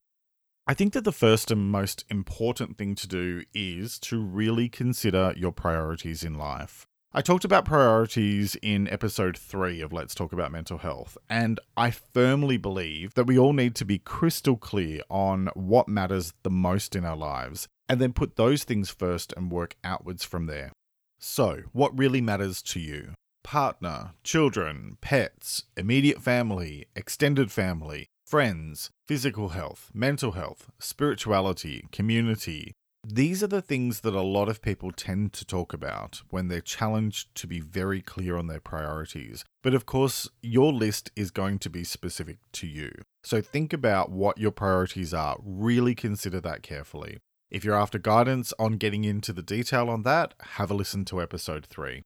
I 0.70 0.74
think 0.74 0.92
that 0.94 1.06
the 1.06 1.14
first 1.14 1.50
and 1.50 1.72
most 1.72 2.04
important 2.10 2.78
thing 2.78 2.94
to 2.96 3.08
do 3.08 3.44
is 3.54 3.98
to 4.00 4.20
really 4.20 4.68
consider 4.68 5.34
your 5.38 5.54
priorities 5.54 6.26
in 6.26 6.34
life. 6.34 6.86
I 7.14 7.22
talked 7.22 7.46
about 7.46 7.64
priorities 7.64 8.58
in 8.62 8.90
episode 8.90 9.38
3 9.38 9.80
of 9.80 9.94
Let's 9.94 10.14
Talk 10.14 10.34
About 10.34 10.52
Mental 10.52 10.80
Health, 10.80 11.18
and 11.30 11.62
I 11.78 11.92
firmly 11.92 12.58
believe 12.58 13.14
that 13.14 13.28
we 13.28 13.40
all 13.40 13.54
need 13.54 13.76
to 13.76 13.86
be 13.86 13.98
crystal 13.98 14.58
clear 14.58 15.04
on 15.10 15.48
what 15.54 15.88
matters 15.88 16.34
the 16.44 16.50
most 16.50 16.98
in 16.98 17.06
our 17.06 17.16
lives, 17.16 17.70
and 17.88 18.02
then 18.02 18.12
put 18.12 18.36
those 18.36 18.66
things 18.66 18.90
first 18.90 19.34
and 19.38 19.50
work 19.50 19.78
outwards 19.86 20.26
from 20.26 20.48
there. 20.48 20.74
So, 21.18 21.62
what 21.72 21.98
really 21.98 22.20
matters 22.20 22.62
to 22.64 22.82
you? 22.82 23.14
partner, 23.48 24.12
children, 24.26 24.98
pets, 25.00 25.64
immediate 25.78 26.22
family, 26.22 26.86
extended 26.98 27.50
family, 27.50 28.06
friends, 28.28 28.90
physical 29.06 29.50
health, 29.50 29.90
mental 29.94 30.34
health, 30.34 30.70
spirituality, 30.80 31.88
community. 31.94 32.74
These 33.08 33.42
are 33.42 33.48
the 33.48 33.62
things 33.62 34.02
that 34.02 34.14
a 34.14 34.22
lot 34.22 34.50
of 34.50 34.62
people 34.62 34.92
tend 34.92 35.32
to 35.32 35.46
talk 35.46 35.72
about 35.72 36.24
when 36.30 36.50
they're 36.50 36.60
challenged 36.60 37.34
to 37.36 37.48
be 37.48 37.62
very 37.62 38.02
clear 38.02 38.36
on 38.36 38.48
their 38.48 38.60
priorities. 38.60 39.46
But 39.64 39.74
of 39.74 39.86
course, 39.86 40.30
your 40.42 40.74
list 40.74 41.10
is 41.16 41.32
going 41.32 41.60
to 41.60 41.70
be 41.70 41.86
specific 41.86 42.40
to 42.54 42.68
you. 42.68 42.92
So 43.24 43.40
think 43.40 43.72
about 43.72 44.12
what 44.12 44.38
your 44.38 44.52
priorities 44.52 45.14
are, 45.14 45.38
really 45.42 45.96
consider 45.96 46.42
that 46.42 46.64
carefully. 46.64 47.20
If 47.50 47.64
you're 47.64 47.80
after 47.80 47.98
guidance 47.98 48.54
on 48.60 48.74
getting 48.74 49.06
into 49.06 49.32
the 49.32 49.42
detail 49.42 49.90
on 49.90 50.04
that, 50.04 50.34
have 50.58 50.70
a 50.70 50.74
listen 50.74 51.06
to 51.06 51.22
episode 51.22 51.66
3. 51.66 52.02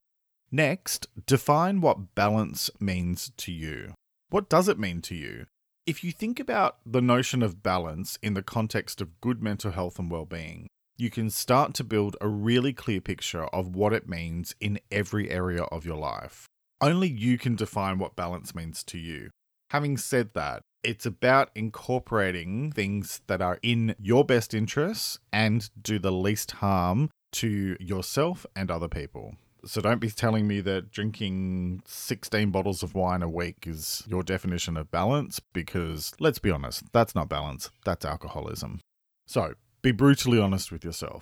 Next, 0.52 1.08
define 1.26 1.82
what 1.82 2.14
balance 2.14 2.70
means 2.80 3.32
to 3.38 3.52
you. 3.52 3.96
What 4.30 4.50
does 4.50 4.70
it 4.70 4.78
mean 4.78 5.02
to 5.02 5.16
you? 5.16 5.48
If 5.88 6.04
you 6.04 6.12
think 6.12 6.40
about 6.40 6.78
the 6.86 7.02
notion 7.02 7.42
of 7.42 7.64
balance 7.64 8.20
in 8.22 8.36
the 8.36 8.44
context 8.44 9.02
of 9.02 9.20
good 9.20 9.42
mental 9.42 9.72
health 9.72 9.98
and 9.98 10.12
well-being, 10.12 10.68
you 10.96 11.10
can 11.10 11.32
start 11.32 11.74
to 11.74 11.84
build 11.84 12.16
a 12.22 12.28
really 12.28 12.72
clear 12.72 13.02
picture 13.02 13.46
of 13.46 13.76
what 13.76 13.92
it 13.92 14.08
means 14.08 14.54
in 14.60 14.80
every 14.92 15.32
area 15.32 15.64
of 15.64 15.84
your 15.84 15.98
life. 15.98 16.46
Only 16.82 17.10
you 17.10 17.40
can 17.40 17.56
define 17.56 17.98
what 17.98 18.16
balance 18.16 18.54
means 18.54 18.84
to 18.84 19.00
you. 19.00 19.32
Having 19.72 19.98
said 19.98 20.36
that, 20.36 20.62
it's 20.84 21.08
about 21.08 21.50
incorporating 21.56 22.72
things 22.72 23.22
that 23.26 23.42
are 23.42 23.58
in 23.64 23.96
your 24.00 24.24
best 24.24 24.54
interests 24.54 25.18
and 25.34 25.68
do 25.82 25.98
the 25.98 26.12
least 26.12 26.52
harm 26.52 27.10
to 27.32 27.76
yourself 27.80 28.46
and 28.56 28.70
other 28.70 28.88
people. 28.88 29.36
So 29.64 29.80
don't 29.82 30.00
be 30.00 30.10
telling 30.10 30.48
me 30.48 30.60
that 30.62 30.92
drinking 30.92 31.84
16 31.86 32.50
bottles 32.50 32.82
of 32.82 32.96
wine 32.96 33.22
a 33.22 33.30
week 33.30 33.66
is 33.68 34.04
your 34.08 34.24
definition 34.24 34.76
of 34.76 34.90
balance, 34.90 35.40
because 35.40 36.14
let's 36.20 36.40
be 36.40 36.50
honest, 36.50 36.92
that's 36.92 37.14
not 37.14 37.30
balance, 37.30 37.70
that's 37.86 38.06
alcoholism. 38.06 38.80
So 39.28 39.54
be 39.82 39.92
brutally 39.92 40.40
honest 40.40 40.72
with 40.72 40.84
yourself. 40.84 41.22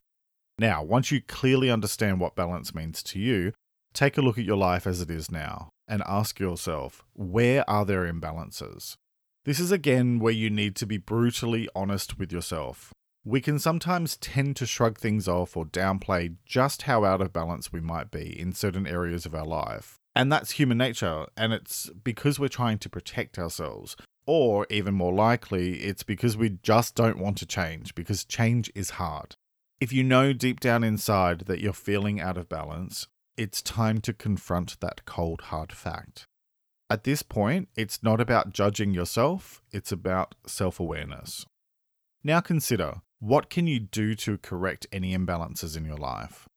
Now, 0.58 0.84
once 0.84 1.12
you 1.12 1.22
clearly 1.22 1.70
understand 1.70 2.20
what 2.20 2.36
balance 2.36 2.74
means 2.74 3.04
to 3.04 3.20
you, 3.20 3.54
take 3.94 4.18
a 4.18 4.22
look 4.22 4.38
at 4.38 4.46
your 4.46 4.58
life 4.58 4.86
as 4.88 5.02
it 5.02 5.10
is 5.10 5.32
now 5.32 5.70
and 5.88 6.04
ask 6.06 6.40
yourself, 6.40 7.04
where 7.14 7.70
are 7.70 7.86
there 7.86 8.12
imbalances? 8.12 8.96
This 9.46 9.60
is 9.60 9.72
again 9.72 10.20
where 10.20 10.34
you 10.34 10.50
need 10.50 10.76
to 10.78 10.86
be 10.86 10.98
brutally 10.98 11.68
honest 11.76 12.20
with 12.20 12.32
yourself. 12.32 12.94
We 13.26 13.42
can 13.42 13.60
sometimes 13.60 14.16
tend 14.18 14.56
to 14.58 14.66
shrug 14.66 14.98
things 14.98 15.28
off 15.28 15.58
or 15.58 15.66
downplay 15.66 16.36
just 16.46 16.84
how 16.84 17.04
out 17.04 17.22
of 17.22 17.34
balance 17.34 17.72
we 17.72 17.82
might 17.82 18.12
be 18.12 18.40
in 18.40 18.54
certain 18.54 18.88
areas 18.88 19.26
of 19.26 19.36
our 19.36 19.46
life. 19.46 20.00
And 20.16 20.32
that's 20.32 20.52
human 20.52 20.78
nature, 20.78 21.28
and 21.38 21.54
it's 21.54 21.90
because 22.04 22.40
we're 22.40 22.48
trying 22.48 22.80
to 22.80 22.90
protect 22.90 23.38
ourselves. 23.38 23.96
Or, 24.26 24.66
even 24.70 24.94
more 24.94 25.14
likely, 25.14 25.78
it's 25.82 26.04
because 26.04 26.38
we 26.38 26.60
just 26.62 26.96
don't 26.96 27.20
want 27.20 27.38
to 27.40 27.46
change, 27.46 27.94
because 27.94 28.24
change 28.24 28.72
is 28.74 28.92
hard. 28.92 29.36
If 29.80 29.92
you 29.92 30.04
know 30.04 30.34
deep 30.34 30.60
down 30.60 30.84
inside 30.84 31.42
that 31.42 31.60
you're 31.60 31.74
feeling 31.74 32.20
out 32.20 32.38
of 32.38 32.50
balance, 32.50 33.08
it's 33.38 33.62
time 33.62 34.00
to 34.02 34.14
confront 34.14 34.80
that 34.82 35.06
cold, 35.06 35.42
hard 35.42 35.72
fact. 35.72 36.26
At 36.90 37.04
this 37.04 37.22
point, 37.22 37.70
it's 37.76 38.02
not 38.02 38.20
about 38.20 38.54
judging 38.54 38.94
yourself, 38.94 39.62
it's 39.72 39.92
about 39.92 40.36
self 40.46 40.80
awareness. 40.80 41.46
Now 42.24 42.42
consider 42.42 43.02
what 43.20 43.50
can 43.50 43.68
you 43.68 43.80
do 43.80 44.16
to 44.16 44.38
correct 44.38 44.88
any 44.94 45.16
imbalances 45.16 45.76
in 45.76 45.84
your 45.84 45.98
life? 45.98 46.48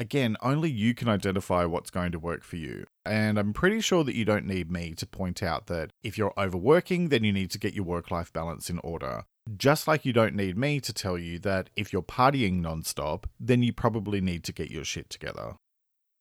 Again, 0.00 0.36
only 0.42 0.70
you 0.70 0.94
can 0.94 1.08
identify 1.08 1.64
what's 1.64 1.90
going 1.90 2.12
to 2.12 2.18
work 2.18 2.42
for 2.42 2.56
you. 2.56 2.84
And 3.04 3.38
I'm 3.38 3.52
pretty 3.52 3.80
sure 3.80 4.04
that 4.04 4.14
you 4.14 4.24
don't 4.24 4.46
need 4.46 4.70
me 4.70 4.94
to 4.94 5.06
point 5.06 5.42
out 5.42 5.66
that 5.66 5.90
if 6.02 6.18
you're 6.18 6.34
overworking, 6.36 7.08
then 7.08 7.24
you 7.24 7.32
need 7.32 7.50
to 7.52 7.58
get 7.58 7.74
your 7.74 7.84
work 7.84 8.10
life 8.10 8.32
balance 8.32 8.68
in 8.68 8.80
order. 8.80 9.24
Just 9.56 9.88
like 9.88 10.04
you 10.04 10.12
don't 10.12 10.34
need 10.34 10.58
me 10.58 10.80
to 10.80 10.92
tell 10.92 11.18
you 11.18 11.38
that 11.40 11.70
if 11.74 11.92
you're 11.92 12.02
partying 12.02 12.60
nonstop, 12.60 13.24
then 13.40 13.62
you 13.62 13.72
probably 13.72 14.20
need 14.20 14.44
to 14.44 14.52
get 14.52 14.70
your 14.70 14.84
shit 14.84 15.10
together. 15.10 15.54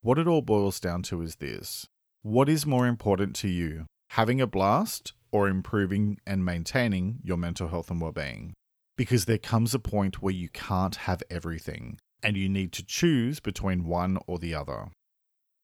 What 0.01 0.19
it 0.19 0.27
all 0.27 0.41
boils 0.41 0.79
down 0.79 1.01
to 1.03 1.21
is 1.21 1.35
this 1.37 1.87
What 2.21 2.49
is 2.49 2.65
more 2.65 2.87
important 2.87 3.35
to 3.37 3.47
you, 3.47 3.85
having 4.11 4.41
a 4.41 4.47
blast 4.47 5.13
or 5.31 5.49
improving 5.49 6.19
and 6.25 6.45
maintaining 6.45 7.19
your 7.23 7.37
mental 7.37 7.67
health 7.67 7.91
and 7.91 7.99
well 7.99 8.11
being? 8.11 8.53
Because 8.97 9.25
there 9.25 9.37
comes 9.37 9.73
a 9.73 9.79
point 9.79 10.21
where 10.21 10.33
you 10.33 10.49
can't 10.49 10.95
have 10.95 11.23
everything 11.29 11.99
and 12.21 12.35
you 12.35 12.49
need 12.49 12.73
to 12.73 12.85
choose 12.85 13.39
between 13.39 13.85
one 13.85 14.17
or 14.27 14.39
the 14.39 14.53
other. 14.53 14.89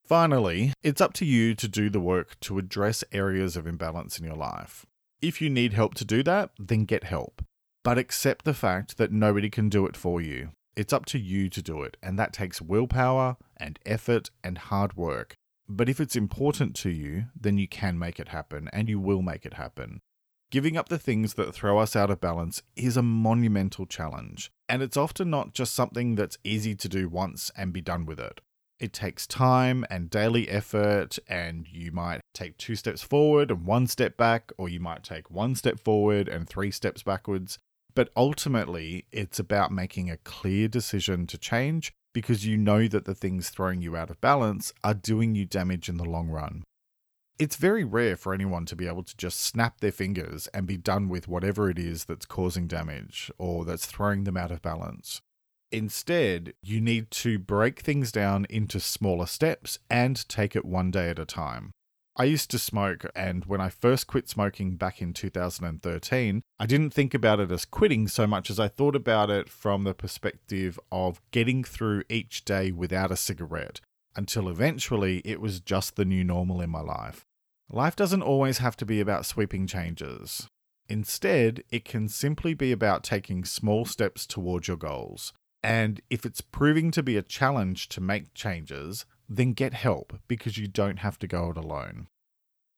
Finally, 0.05 0.73
it's 0.83 1.01
up 1.01 1.13
to 1.13 1.25
you 1.25 1.55
to 1.55 1.67
do 1.67 1.89
the 1.89 1.99
work 1.99 2.39
to 2.41 2.59
address 2.59 3.03
areas 3.11 3.57
of 3.57 3.65
imbalance 3.65 4.19
in 4.19 4.25
your 4.25 4.35
life. 4.35 4.85
If 5.21 5.41
you 5.41 5.49
need 5.49 5.73
help 5.73 5.95
to 5.95 6.05
do 6.05 6.21
that, 6.23 6.51
then 6.59 6.85
get 6.85 7.05
help. 7.05 7.41
But 7.83 7.97
accept 7.97 8.45
the 8.45 8.53
fact 8.53 8.97
that 8.97 9.11
nobody 9.11 9.49
can 9.49 9.69
do 9.69 9.85
it 9.87 9.97
for 9.97 10.21
you. 10.21 10.49
It's 10.75 10.93
up 10.93 11.05
to 11.07 11.19
you 11.19 11.49
to 11.49 11.61
do 11.61 11.81
it, 11.83 11.97
and 12.03 12.19
that 12.19 12.33
takes 12.33 12.61
willpower 12.61 13.37
and 13.57 13.79
effort 13.85 14.29
and 14.43 14.57
hard 14.57 14.95
work. 14.95 15.35
But 15.69 15.87
if 15.87 15.99
it's 15.99 16.15
important 16.15 16.75
to 16.77 16.89
you, 16.89 17.25
then 17.39 17.57
you 17.57 17.67
can 17.67 17.97
make 17.97 18.19
it 18.19 18.29
happen, 18.29 18.69
and 18.73 18.89
you 18.89 18.99
will 18.99 19.21
make 19.21 19.45
it 19.45 19.53
happen. 19.53 20.01
Giving 20.53 20.77
up 20.77 20.87
the 20.87 20.99
things 20.99 21.33
that 21.33 21.51
throw 21.51 21.79
us 21.79 21.95
out 21.95 22.11
of 22.11 22.21
balance 22.21 22.61
is 22.75 22.95
a 22.95 23.01
monumental 23.01 23.87
challenge, 23.87 24.51
and 24.69 24.83
it's 24.83 24.95
often 24.95 25.31
not 25.31 25.55
just 25.55 25.73
something 25.73 26.13
that's 26.13 26.37
easy 26.43 26.75
to 26.75 26.87
do 26.87 27.09
once 27.09 27.49
and 27.57 27.73
be 27.73 27.81
done 27.81 28.05
with 28.05 28.19
it. 28.19 28.39
It 28.79 28.93
takes 28.93 29.25
time 29.25 29.83
and 29.89 30.11
daily 30.11 30.47
effort, 30.47 31.17
and 31.27 31.67
you 31.71 31.91
might 31.91 32.21
take 32.35 32.59
two 32.59 32.75
steps 32.75 33.01
forward 33.01 33.49
and 33.49 33.65
one 33.65 33.87
step 33.87 34.15
back, 34.15 34.51
or 34.59 34.69
you 34.69 34.79
might 34.79 35.01
take 35.01 35.31
one 35.31 35.55
step 35.55 35.79
forward 35.79 36.27
and 36.27 36.47
three 36.47 36.69
steps 36.69 37.01
backwards. 37.01 37.57
But 37.95 38.11
ultimately, 38.15 39.07
it's 39.11 39.39
about 39.39 39.71
making 39.71 40.11
a 40.11 40.17
clear 40.17 40.67
decision 40.67 41.25
to 41.27 41.37
change 41.39 41.93
because 42.13 42.45
you 42.45 42.57
know 42.57 42.87
that 42.89 43.05
the 43.05 43.15
things 43.15 43.49
throwing 43.49 43.81
you 43.81 43.95
out 43.95 44.11
of 44.11 44.21
balance 44.21 44.71
are 44.83 44.93
doing 44.93 45.33
you 45.33 45.45
damage 45.45 45.89
in 45.89 45.97
the 45.97 46.05
long 46.05 46.29
run. 46.29 46.63
It's 47.39 47.55
very 47.55 47.83
rare 47.83 48.15
for 48.15 48.33
anyone 48.33 48.65
to 48.65 48.75
be 48.75 48.87
able 48.87 49.03
to 49.03 49.17
just 49.17 49.41
snap 49.41 49.79
their 49.79 49.91
fingers 49.91 50.47
and 50.53 50.67
be 50.67 50.77
done 50.77 51.09
with 51.09 51.27
whatever 51.27 51.69
it 51.69 51.79
is 51.79 52.05
that's 52.05 52.27
causing 52.27 52.67
damage 52.67 53.31
or 53.39 53.65
that's 53.65 53.87
throwing 53.87 54.23
them 54.23 54.37
out 54.37 54.51
of 54.51 54.61
balance. 54.61 55.19
Instead, 55.71 56.53
you 56.61 56.79
need 56.79 57.09
to 57.09 57.39
break 57.39 57.79
things 57.79 58.11
down 58.11 58.45
into 58.51 58.79
smaller 58.79 59.25
steps 59.25 59.79
and 59.89 60.29
take 60.29 60.55
it 60.55 60.63
one 60.63 60.91
day 60.91 61.09
at 61.09 61.17
a 61.17 61.25
time. 61.25 61.71
I 62.15 62.25
used 62.25 62.51
to 62.51 62.59
smoke, 62.59 63.05
and 63.15 63.45
when 63.45 63.59
I 63.59 63.69
first 63.69 64.05
quit 64.05 64.29
smoking 64.29 64.75
back 64.75 65.01
in 65.01 65.13
2013, 65.13 66.43
I 66.59 66.65
didn't 66.67 66.93
think 66.93 67.15
about 67.15 67.39
it 67.39 67.49
as 67.49 67.65
quitting 67.65 68.07
so 68.07 68.27
much 68.27 68.51
as 68.51 68.59
I 68.59 68.67
thought 68.67 68.95
about 68.95 69.31
it 69.31 69.49
from 69.49 69.83
the 69.83 69.95
perspective 69.95 70.79
of 70.91 71.19
getting 71.31 71.63
through 71.63 72.03
each 72.09 72.45
day 72.45 72.71
without 72.71 73.09
a 73.09 73.17
cigarette 73.17 73.81
until 74.15 74.49
eventually 74.49 75.21
it 75.25 75.41
was 75.41 75.59
just 75.59 75.95
the 75.95 76.05
new 76.05 76.23
normal 76.23 76.61
in 76.61 76.69
my 76.69 76.81
life. 76.81 77.25
Life 77.69 77.95
doesn't 77.95 78.21
always 78.21 78.59
have 78.59 78.75
to 78.77 78.85
be 78.85 78.99
about 78.99 79.25
sweeping 79.25 79.67
changes. 79.67 80.47
Instead, 80.89 81.63
it 81.71 81.85
can 81.85 82.07
simply 82.07 82.53
be 82.53 82.71
about 82.71 83.03
taking 83.03 83.45
small 83.45 83.85
steps 83.85 84.25
towards 84.25 84.67
your 84.67 84.77
goals. 84.77 85.33
And 85.63 86.01
if 86.09 86.25
it's 86.25 86.41
proving 86.41 86.91
to 86.91 87.01
be 87.01 87.17
a 87.17 87.21
challenge 87.21 87.87
to 87.89 88.01
make 88.01 88.33
changes, 88.33 89.05
then 89.29 89.53
get 89.53 89.73
help 89.73 90.19
because 90.27 90.57
you 90.57 90.67
don't 90.67 90.99
have 90.99 91.17
to 91.19 91.27
go 91.27 91.51
it 91.51 91.57
alone. 91.57 92.07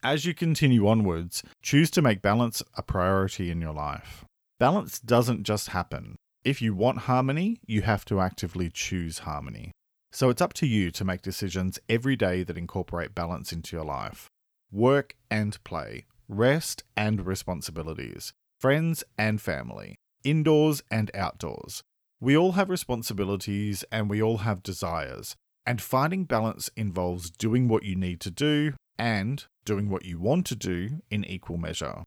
As 0.03 0.23
you 0.23 0.35
continue 0.35 0.87
onwards, 0.87 1.41
choose 1.63 1.89
to 1.91 2.01
make 2.01 2.21
balance 2.21 2.61
a 2.77 2.83
priority 2.83 3.49
in 3.49 3.59
your 3.59 3.73
life. 3.73 4.23
Balance 4.59 4.99
doesn't 4.99 5.43
just 5.43 5.69
happen. 5.69 6.15
If 6.43 6.61
you 6.61 6.75
want 6.75 6.99
harmony, 6.99 7.59
you 7.65 7.81
have 7.81 8.05
to 8.05 8.21
actively 8.21 8.69
choose 8.69 9.19
harmony. 9.19 9.71
So 10.15 10.29
it's 10.29 10.41
up 10.41 10.53
to 10.53 10.65
you 10.65 10.91
to 10.91 11.03
make 11.03 11.21
decisions 11.21 11.77
every 11.89 12.15
day 12.15 12.43
that 12.43 12.57
incorporate 12.57 13.13
balance 13.13 13.51
into 13.51 13.75
your 13.75 13.83
life. 13.83 14.29
Work 14.71 15.17
and 15.29 15.61
play, 15.65 16.05
rest 16.29 16.85
and 16.95 17.25
responsibilities, 17.25 18.31
friends 18.57 19.03
and 19.17 19.41
family, 19.41 19.97
indoors 20.23 20.81
and 20.89 21.11
outdoors. 21.13 21.83
We 22.21 22.37
all 22.37 22.53
have 22.53 22.69
responsibilities 22.69 23.83
and 23.91 24.09
we 24.09 24.23
all 24.23 24.37
have 24.37 24.63
desires, 24.63 25.35
and 25.65 25.81
finding 25.81 26.23
balance 26.23 26.69
involves 26.77 27.29
doing 27.29 27.67
what 27.67 27.83
you 27.83 27.97
need 27.97 28.21
to 28.21 28.31
do 28.31 28.71
and 28.97 29.43
doing 29.65 29.89
what 29.89 30.05
you 30.05 30.17
want 30.17 30.45
to 30.45 30.55
do 30.55 31.01
in 31.11 31.25
equal 31.25 31.57
measure. 31.57 32.05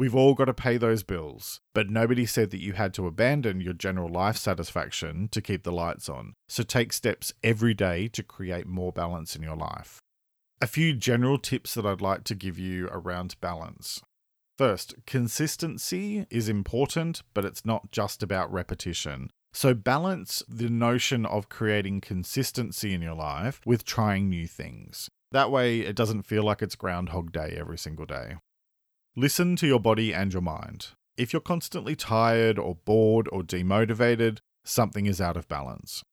We've 0.00 0.14
all 0.14 0.32
got 0.32 0.46
to 0.46 0.54
pay 0.54 0.78
those 0.78 1.02
bills, 1.02 1.60
but 1.74 1.90
nobody 1.90 2.24
said 2.24 2.52
that 2.52 2.62
you 2.62 2.72
had 2.72 2.94
to 2.94 3.06
abandon 3.06 3.60
your 3.60 3.74
general 3.74 4.08
life 4.08 4.38
satisfaction 4.38 5.28
to 5.28 5.42
keep 5.42 5.62
the 5.62 5.70
lights 5.70 6.08
on. 6.08 6.32
So 6.48 6.62
take 6.62 6.94
steps 6.94 7.34
every 7.44 7.74
day 7.74 8.08
to 8.08 8.22
create 8.22 8.66
more 8.66 8.92
balance 8.92 9.36
in 9.36 9.42
your 9.42 9.56
life. 9.56 10.00
A 10.62 10.66
few 10.66 10.94
general 10.94 11.36
tips 11.36 11.74
that 11.74 11.84
I'd 11.84 12.00
like 12.00 12.24
to 12.24 12.34
give 12.34 12.58
you 12.58 12.88
around 12.90 13.38
balance. 13.42 14.00
First, 14.56 14.94
consistency 15.04 16.26
is 16.30 16.48
important, 16.48 17.20
but 17.34 17.44
it's 17.44 17.66
not 17.66 17.92
just 17.92 18.22
about 18.22 18.50
repetition. 18.50 19.28
So 19.52 19.74
balance 19.74 20.42
the 20.48 20.70
notion 20.70 21.26
of 21.26 21.50
creating 21.50 22.00
consistency 22.00 22.94
in 22.94 23.02
your 23.02 23.16
life 23.16 23.60
with 23.66 23.84
trying 23.84 24.30
new 24.30 24.46
things. 24.46 25.10
That 25.30 25.50
way, 25.50 25.80
it 25.80 25.94
doesn't 25.94 26.22
feel 26.22 26.42
like 26.42 26.62
it's 26.62 26.74
Groundhog 26.74 27.32
Day 27.32 27.54
every 27.58 27.76
single 27.76 28.06
day. 28.06 28.36
Listen 29.16 29.56
to 29.56 29.66
your 29.66 29.80
body 29.80 30.14
and 30.14 30.32
your 30.32 30.40
mind. 30.40 30.90
If 31.16 31.32
you're 31.32 31.40
constantly 31.40 31.96
tired 31.96 32.60
or 32.60 32.76
bored 32.76 33.28
or 33.32 33.42
demotivated, 33.42 34.38
something 34.64 35.06
is 35.06 35.20
out 35.20 35.36
of 35.36 35.48
balance. 35.48 36.04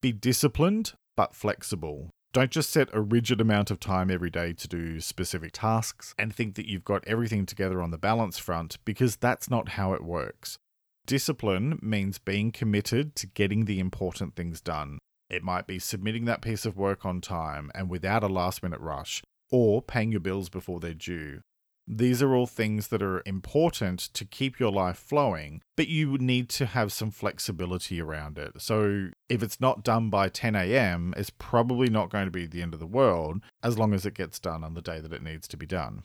Be 0.00 0.12
disciplined 0.12 0.92
but 1.16 1.34
flexible. 1.34 2.10
Don't 2.32 2.52
just 2.52 2.70
set 2.70 2.90
a 2.92 3.00
rigid 3.00 3.40
amount 3.40 3.72
of 3.72 3.80
time 3.80 4.08
every 4.08 4.30
day 4.30 4.52
to 4.52 4.68
do 4.68 5.00
specific 5.00 5.50
tasks 5.52 6.14
and 6.16 6.32
think 6.32 6.54
that 6.54 6.68
you've 6.68 6.84
got 6.84 7.02
everything 7.08 7.44
together 7.44 7.82
on 7.82 7.90
the 7.90 7.98
balance 7.98 8.38
front 8.38 8.78
because 8.84 9.16
that's 9.16 9.50
not 9.50 9.70
how 9.70 9.92
it 9.92 10.04
works. 10.04 10.58
Discipline 11.06 11.80
means 11.82 12.20
being 12.20 12.52
committed 12.52 13.16
to 13.16 13.26
getting 13.26 13.64
the 13.64 13.80
important 13.80 14.36
things 14.36 14.60
done. 14.60 14.98
It 15.28 15.42
might 15.42 15.66
be 15.66 15.80
submitting 15.80 16.26
that 16.26 16.42
piece 16.42 16.64
of 16.64 16.76
work 16.76 17.04
on 17.04 17.20
time 17.20 17.72
and 17.74 17.90
without 17.90 18.22
a 18.22 18.28
last 18.28 18.62
minute 18.62 18.80
rush, 18.80 19.24
or 19.50 19.82
paying 19.82 20.12
your 20.12 20.20
bills 20.20 20.48
before 20.48 20.78
they're 20.78 20.94
due, 20.94 21.40
these 21.88 22.22
are 22.22 22.34
all 22.34 22.46
things 22.46 22.88
that 22.88 23.02
are 23.02 23.22
important 23.24 24.00
to 24.00 24.24
keep 24.26 24.60
your 24.60 24.70
life 24.70 24.98
flowing, 24.98 25.62
but 25.76 25.88
you 25.88 26.18
need 26.18 26.50
to 26.50 26.66
have 26.66 26.92
some 26.92 27.10
flexibility 27.10 28.00
around 28.00 28.36
it. 28.38 28.60
So, 28.60 29.08
if 29.28 29.42
it's 29.42 29.60
not 29.60 29.82
done 29.82 30.10
by 30.10 30.28
10 30.28 30.54
a.m., 30.54 31.14
it's 31.16 31.30
probably 31.30 31.88
not 31.88 32.10
going 32.10 32.26
to 32.26 32.30
be 32.30 32.46
the 32.46 32.62
end 32.62 32.74
of 32.74 32.80
the 32.80 32.86
world 32.86 33.40
as 33.62 33.78
long 33.78 33.94
as 33.94 34.04
it 34.04 34.14
gets 34.14 34.38
done 34.38 34.62
on 34.62 34.74
the 34.74 34.82
day 34.82 35.00
that 35.00 35.12
it 35.12 35.22
needs 35.22 35.48
to 35.48 35.56
be 35.56 35.66
done. 35.66 36.02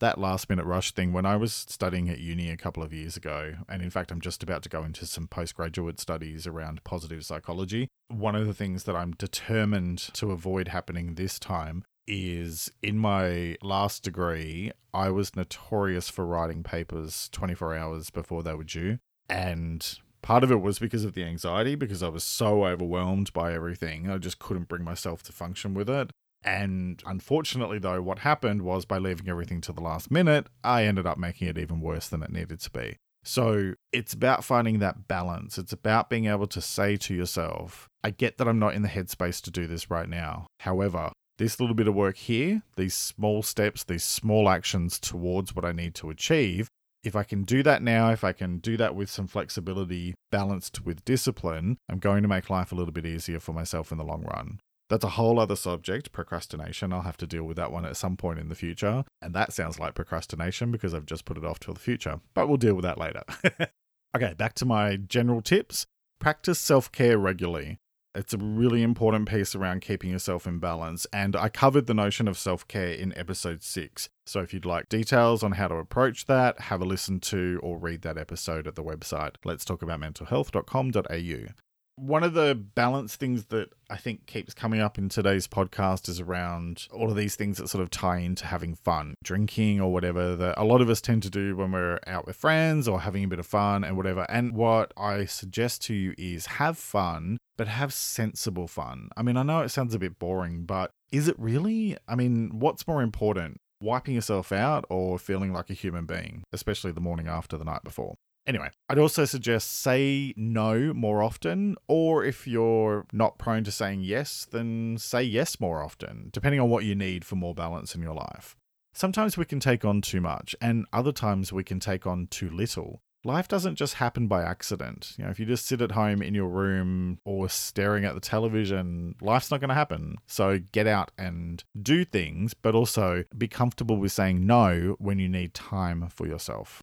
That 0.00 0.18
last 0.18 0.48
minute 0.48 0.66
rush 0.66 0.92
thing, 0.92 1.12
when 1.12 1.26
I 1.26 1.36
was 1.36 1.52
studying 1.52 2.08
at 2.08 2.18
uni 2.18 2.50
a 2.50 2.56
couple 2.56 2.82
of 2.82 2.92
years 2.92 3.16
ago, 3.16 3.54
and 3.68 3.82
in 3.82 3.90
fact, 3.90 4.12
I'm 4.12 4.20
just 4.20 4.42
about 4.42 4.62
to 4.64 4.68
go 4.68 4.84
into 4.84 5.06
some 5.06 5.26
postgraduate 5.26 6.00
studies 6.00 6.46
around 6.46 6.84
positive 6.84 7.24
psychology, 7.24 7.88
one 8.08 8.34
of 8.36 8.46
the 8.46 8.54
things 8.54 8.84
that 8.84 8.96
I'm 8.96 9.12
determined 9.12 9.98
to 10.14 10.32
avoid 10.32 10.68
happening 10.68 11.14
this 11.14 11.38
time 11.38 11.84
is 12.06 12.70
in 12.82 12.98
my 12.98 13.56
last 13.62 14.02
degree, 14.02 14.72
I 14.92 15.10
was 15.10 15.36
notorious 15.36 16.08
for 16.08 16.24
writing 16.24 16.62
papers 16.62 17.28
24 17.32 17.74
hours 17.74 18.10
before 18.10 18.42
they 18.42 18.54
were 18.54 18.64
due. 18.64 18.98
And 19.28 19.98
part 20.22 20.44
of 20.44 20.50
it 20.50 20.60
was 20.60 20.78
because 20.78 21.04
of 21.04 21.14
the 21.14 21.24
anxiety, 21.24 21.74
because 21.74 22.02
I 22.02 22.08
was 22.08 22.24
so 22.24 22.64
overwhelmed 22.64 23.32
by 23.32 23.52
everything. 23.54 24.10
I 24.10 24.18
just 24.18 24.38
couldn't 24.38 24.68
bring 24.68 24.84
myself 24.84 25.22
to 25.24 25.32
function 25.32 25.74
with 25.74 25.88
it. 25.88 26.10
And 26.44 27.02
unfortunately, 27.06 27.78
though, 27.78 28.02
what 28.02 28.20
happened 28.20 28.62
was 28.62 28.84
by 28.84 28.98
leaving 28.98 29.28
everything 29.28 29.62
to 29.62 29.72
the 29.72 29.80
last 29.80 30.10
minute, 30.10 30.48
I 30.62 30.84
ended 30.84 31.06
up 31.06 31.16
making 31.16 31.48
it 31.48 31.58
even 31.58 31.80
worse 31.80 32.08
than 32.08 32.22
it 32.22 32.32
needed 32.32 32.60
to 32.60 32.70
be. 32.70 32.96
So 33.24 33.72
it's 33.90 34.12
about 34.12 34.44
finding 34.44 34.78
that 34.80 35.08
balance. 35.08 35.56
It's 35.56 35.72
about 35.72 36.10
being 36.10 36.26
able 36.26 36.46
to 36.48 36.60
say 36.60 36.96
to 36.98 37.14
yourself, 37.14 37.88
I 38.02 38.10
get 38.10 38.36
that 38.36 38.46
I'm 38.46 38.58
not 38.58 38.74
in 38.74 38.82
the 38.82 38.88
headspace 38.88 39.40
to 39.42 39.50
do 39.50 39.66
this 39.66 39.90
right 39.90 40.08
now. 40.08 40.46
However, 40.60 41.10
this 41.38 41.60
little 41.60 41.74
bit 41.74 41.88
of 41.88 41.94
work 41.94 42.16
here, 42.16 42.62
these 42.76 42.94
small 42.94 43.42
steps, 43.42 43.84
these 43.84 44.04
small 44.04 44.48
actions 44.48 44.98
towards 44.98 45.54
what 45.54 45.64
I 45.64 45.72
need 45.72 45.94
to 45.96 46.10
achieve, 46.10 46.68
if 47.04 47.14
I 47.14 47.22
can 47.22 47.42
do 47.42 47.62
that 47.62 47.82
now, 47.82 48.10
if 48.10 48.24
I 48.24 48.32
can 48.32 48.58
do 48.58 48.76
that 48.78 48.94
with 48.94 49.10
some 49.10 49.26
flexibility 49.26 50.14
balanced 50.32 50.84
with 50.84 51.04
discipline, 51.04 51.76
I'm 51.88 51.98
going 51.98 52.22
to 52.22 52.28
make 52.28 52.48
life 52.48 52.72
a 52.72 52.74
little 52.74 52.92
bit 52.92 53.06
easier 53.06 53.40
for 53.40 53.52
myself 53.52 53.92
in 53.92 53.98
the 53.98 54.04
long 54.04 54.22
run. 54.22 54.60
That's 54.88 55.04
a 55.04 55.10
whole 55.10 55.38
other 55.38 55.56
subject, 55.56 56.12
procrastination. 56.12 56.92
I'll 56.92 57.02
have 57.02 57.16
to 57.18 57.26
deal 57.26 57.44
with 57.44 57.56
that 57.56 57.72
one 57.72 57.84
at 57.84 57.96
some 57.96 58.16
point 58.16 58.38
in 58.38 58.48
the 58.48 58.54
future. 58.54 59.04
And 59.22 59.34
that 59.34 59.52
sounds 59.52 59.78
like 59.78 59.94
procrastination 59.94 60.70
because 60.70 60.94
I've 60.94 61.06
just 61.06 61.24
put 61.24 61.38
it 61.38 61.44
off 61.44 61.58
till 61.58 61.74
the 61.74 61.80
future. 61.80 62.20
But 62.34 62.48
we'll 62.48 62.58
deal 62.58 62.74
with 62.74 62.84
that 62.84 62.98
later. 62.98 63.22
okay, 64.16 64.34
back 64.34 64.54
to 64.54 64.66
my 64.66 64.96
general 64.96 65.40
tips. 65.40 65.86
Practice 66.18 66.58
self 66.58 66.92
care 66.92 67.18
regularly. 67.18 67.78
It's 68.16 68.32
a 68.32 68.38
really 68.38 68.84
important 68.84 69.28
piece 69.28 69.56
around 69.56 69.82
keeping 69.82 70.10
yourself 70.10 70.46
in 70.46 70.60
balance, 70.60 71.04
and 71.12 71.34
I 71.34 71.48
covered 71.48 71.86
the 71.86 71.94
notion 71.94 72.28
of 72.28 72.38
self 72.38 72.68
care 72.68 72.92
in 72.92 73.16
episode 73.18 73.64
6. 73.64 74.08
So 74.24 74.40
if 74.40 74.54
you'd 74.54 74.64
like 74.64 74.88
details 74.88 75.42
on 75.42 75.50
how 75.52 75.66
to 75.66 75.74
approach 75.74 76.26
that, 76.26 76.60
have 76.60 76.80
a 76.80 76.84
listen 76.84 77.18
to 77.20 77.58
or 77.62 77.76
read 77.76 78.02
that 78.02 78.16
episode 78.16 78.68
at 78.68 78.76
the 78.76 78.84
website 78.84 79.34
letstalkaboutmentalhealth.com.au. 79.44 81.52
One 81.96 82.24
of 82.24 82.34
the 82.34 82.56
balance 82.56 83.14
things 83.14 83.46
that 83.46 83.70
I 83.88 83.96
think 83.96 84.26
keeps 84.26 84.52
coming 84.52 84.80
up 84.80 84.98
in 84.98 85.08
today's 85.08 85.46
podcast 85.46 86.08
is 86.08 86.18
around 86.18 86.88
all 86.90 87.08
of 87.08 87.16
these 87.16 87.36
things 87.36 87.58
that 87.58 87.68
sort 87.68 87.82
of 87.82 87.90
tie 87.90 88.18
into 88.18 88.46
having 88.46 88.74
fun, 88.74 89.14
drinking 89.22 89.80
or 89.80 89.92
whatever 89.92 90.34
that 90.34 90.60
a 90.60 90.64
lot 90.64 90.80
of 90.80 90.90
us 90.90 91.00
tend 91.00 91.22
to 91.22 91.30
do 91.30 91.54
when 91.54 91.70
we're 91.70 92.00
out 92.08 92.26
with 92.26 92.34
friends 92.34 92.88
or 92.88 93.02
having 93.02 93.22
a 93.22 93.28
bit 93.28 93.38
of 93.38 93.46
fun 93.46 93.84
and 93.84 93.96
whatever. 93.96 94.26
And 94.28 94.54
what 94.56 94.92
I 94.96 95.24
suggest 95.24 95.82
to 95.82 95.94
you 95.94 96.14
is 96.18 96.46
have 96.46 96.76
fun, 96.76 97.38
but 97.56 97.68
have 97.68 97.92
sensible 97.92 98.66
fun. 98.66 99.10
I 99.16 99.22
mean, 99.22 99.36
I 99.36 99.44
know 99.44 99.60
it 99.60 99.68
sounds 99.68 99.94
a 99.94 100.00
bit 100.00 100.18
boring, 100.18 100.64
but 100.64 100.90
is 101.12 101.28
it 101.28 101.38
really? 101.38 101.96
I 102.08 102.16
mean, 102.16 102.58
what's 102.58 102.88
more 102.88 103.02
important? 103.02 103.60
Wiping 103.80 104.14
yourself 104.14 104.50
out 104.50 104.84
or 104.90 105.16
feeling 105.16 105.52
like 105.52 105.70
a 105.70 105.74
human 105.74 106.06
being, 106.06 106.42
especially 106.52 106.90
the 106.90 107.00
morning 107.00 107.28
after 107.28 107.56
the 107.56 107.64
night 107.64 107.84
before? 107.84 108.16
Anyway, 108.46 108.68
I'd 108.90 108.98
also 108.98 109.24
suggest 109.24 109.80
say 109.80 110.34
no 110.36 110.92
more 110.92 111.22
often, 111.22 111.76
or 111.88 112.24
if 112.24 112.46
you're 112.46 113.06
not 113.12 113.38
prone 113.38 113.64
to 113.64 113.70
saying 113.70 114.02
yes, 114.02 114.46
then 114.50 114.96
say 114.98 115.22
yes 115.22 115.58
more 115.58 115.82
often, 115.82 116.28
depending 116.32 116.60
on 116.60 116.68
what 116.68 116.84
you 116.84 116.94
need 116.94 117.24
for 117.24 117.36
more 117.36 117.54
balance 117.54 117.94
in 117.94 118.02
your 118.02 118.14
life. 118.14 118.54
Sometimes 118.92 119.38
we 119.38 119.46
can 119.46 119.60
take 119.60 119.84
on 119.84 120.02
too 120.02 120.20
much, 120.20 120.54
and 120.60 120.84
other 120.92 121.10
times 121.10 121.52
we 121.52 121.64
can 121.64 121.80
take 121.80 122.06
on 122.06 122.26
too 122.26 122.50
little. 122.50 123.00
Life 123.26 123.48
doesn't 123.48 123.76
just 123.76 123.94
happen 123.94 124.28
by 124.28 124.42
accident. 124.42 125.14
You 125.16 125.24
know, 125.24 125.30
if 125.30 125.40
you 125.40 125.46
just 125.46 125.64
sit 125.64 125.80
at 125.80 125.92
home 125.92 126.20
in 126.20 126.34
your 126.34 126.48
room 126.48 127.18
or 127.24 127.48
staring 127.48 128.04
at 128.04 128.14
the 128.14 128.20
television, 128.20 129.14
life's 129.22 129.50
not 129.50 129.60
going 129.60 129.70
to 129.70 129.74
happen. 129.74 130.16
So 130.26 130.60
get 130.72 130.86
out 130.86 131.10
and 131.16 131.64
do 131.80 132.04
things, 132.04 132.52
but 132.52 132.74
also 132.74 133.24
be 133.36 133.48
comfortable 133.48 133.96
with 133.96 134.12
saying 134.12 134.46
no 134.46 134.96
when 134.98 135.18
you 135.18 135.30
need 135.30 135.54
time 135.54 136.10
for 136.10 136.26
yourself. 136.26 136.82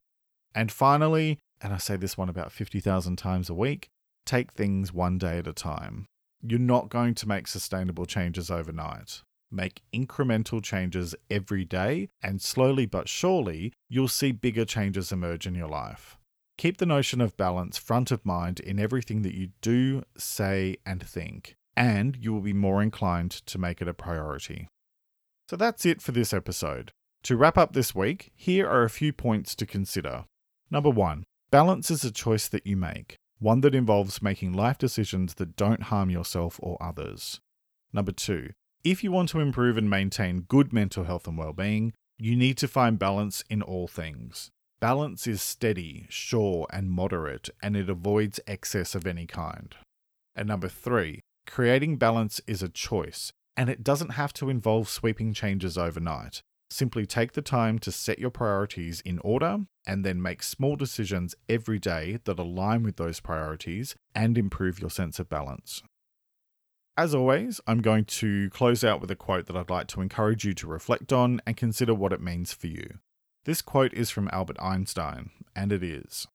And 0.56 0.72
finally, 0.72 1.38
and 1.62 1.74
I 1.74 1.78
say 1.78 1.96
this 1.96 2.18
one 2.18 2.30
about 2.30 2.52
50,000 2.52 3.16
times 3.16 3.50
a 3.50 3.54
week 3.54 3.90
take 4.26 4.52
things 4.52 4.94
one 4.94 5.18
day 5.18 5.40
at 5.40 5.48
a 5.48 5.54
time. 5.54 6.06
You're 6.42 6.60
not 6.60 6.90
going 6.90 7.16
to 7.16 7.28
make 7.28 7.48
sustainable 7.48 8.06
changes 8.06 8.50
overnight. 8.50 9.24
Make 9.52 9.82
incremental 9.94 10.64
changes 10.64 11.14
every 11.30 11.66
day, 11.66 12.10
and 12.24 12.42
slowly 12.42 12.86
but 12.86 13.10
surely, 13.10 13.74
you'll 13.90 14.08
see 14.08 14.32
bigger 14.32 14.64
changes 14.64 15.12
emerge 15.12 15.46
in 15.46 15.56
your 15.56 15.68
life. 15.68 16.18
Keep 16.58 16.78
the 16.78 16.86
notion 16.86 17.20
of 17.20 17.36
balance 17.36 17.78
front 17.78 18.12
of 18.12 18.26
mind 18.26 18.60
in 18.60 18.80
everything 18.80 19.24
that 19.24 19.36
you 19.36 19.50
do, 19.62 20.04
say, 20.18 20.78
and 20.86 21.06
think, 21.06 21.56
and 21.76 22.16
you 22.16 22.32
will 22.32 22.42
be 22.42 22.54
more 22.54 22.82
inclined 22.82 23.32
to 23.32 23.58
make 23.58 23.82
it 23.82 23.88
a 23.88 23.94
priority. 23.94 24.68
So 25.50 25.56
that's 25.56 25.86
it 25.86 26.02
for 26.02 26.12
this 26.12 26.34
episode. 26.34 26.92
To 27.24 27.36
wrap 27.36 27.58
up 27.58 27.74
this 27.74 27.94
week, 27.94 28.32
here 28.36 28.68
are 28.68 28.84
a 28.84 28.90
few 28.90 29.12
points 29.12 29.54
to 29.56 29.66
consider. 29.66 30.26
Number 30.70 30.90
one, 30.90 31.26
Balance 31.52 31.92
is 31.92 32.06
a 32.06 32.12
choice 32.12 32.48
that 32.48 32.66
you 32.66 32.78
make, 32.78 33.18
one 33.40 33.60
that 33.60 33.76
involves 33.76 34.22
making 34.22 34.54
life 34.54 34.78
decisions 34.78 35.34
that 35.34 35.58
don't 35.58 35.84
harm 35.84 36.10
yourself 36.10 36.58
or 36.64 36.82
others. 36.82 37.42
Number 37.92 38.14
two, 38.14 38.52
if 38.86 39.04
you 39.04 39.12
want 39.12 39.28
to 39.30 39.42
improve 39.42 39.76
and 39.76 39.90
maintain 39.90 40.46
good 40.48 40.72
mental 40.72 41.04
health 41.04 41.28
and 41.28 41.38
well-being, 41.38 41.92
you 42.18 42.38
need 42.38 42.58
to 42.60 42.70
find 42.70 42.98
balance 42.98 43.44
in 43.50 43.62
all 43.62 43.90
things. 43.90 44.50
Balance 44.80 45.28
is 45.28 45.42
steady, 45.42 46.06
sure, 46.08 46.68
and 46.72 46.90
moderate, 46.90 47.50
and 47.62 47.76
it 47.76 47.90
avoids 47.90 48.40
excess 48.48 48.96
of 48.96 49.06
any 49.06 49.28
kind. 49.28 49.76
And 50.34 50.48
number 50.48 50.70
three, 50.70 51.20
creating 51.46 51.98
balance 51.98 52.40
is 52.48 52.64
a 52.64 52.70
choice, 52.70 53.34
and 53.58 53.70
it 53.70 53.84
doesn't 53.84 54.12
have 54.12 54.32
to 54.36 54.50
involve 54.50 54.88
sweeping 54.88 55.34
changes 55.34 55.78
overnight. 55.78 56.42
Simply 56.72 57.06
take 57.06 57.34
the 57.34 57.42
time 57.42 57.80
to 57.80 57.92
set 57.92 58.18
your 58.18 58.30
priorities 58.30 59.02
in 59.02 59.20
order 59.26 59.66
and 59.86 60.06
then 60.06 60.22
make 60.22 60.42
small 60.42 60.78
decisions 60.78 61.36
every 61.50 61.80
day 61.80 62.20
that 62.24 62.40
align 62.40 62.84
with 62.84 62.96
those 62.96 63.20
priorities 63.20 63.98
and 64.16 64.38
improve 64.38 64.80
your 64.80 64.90
sense 64.90 65.20
of 65.20 65.28
balance. 65.28 65.84
As 66.96 67.14
always, 67.14 67.60
I'm 67.68 67.82
going 67.82 68.06
to 68.06 68.50
close 68.52 68.86
out 68.86 69.02
with 69.02 69.12
a 69.12 69.18
quote 69.18 69.48
that 69.48 69.58
I'd 69.58 69.70
like 69.70 69.88
to 69.88 70.00
encourage 70.00 70.46
you 70.46 70.54
to 70.54 70.68
reflect 70.68 71.12
on 71.12 71.42
and 71.46 71.58
consider 71.58 71.94
what 71.94 72.14
it 72.14 72.22
means 72.22 72.54
for 72.54 72.68
you. 72.68 73.00
This 73.44 73.62
quote 73.62 73.94
is 73.94 74.10
from 74.10 74.30
Albert 74.32 74.58
Einstein, 74.62 75.32
and 75.54 75.74
it 75.74 75.84
is 75.84 76.26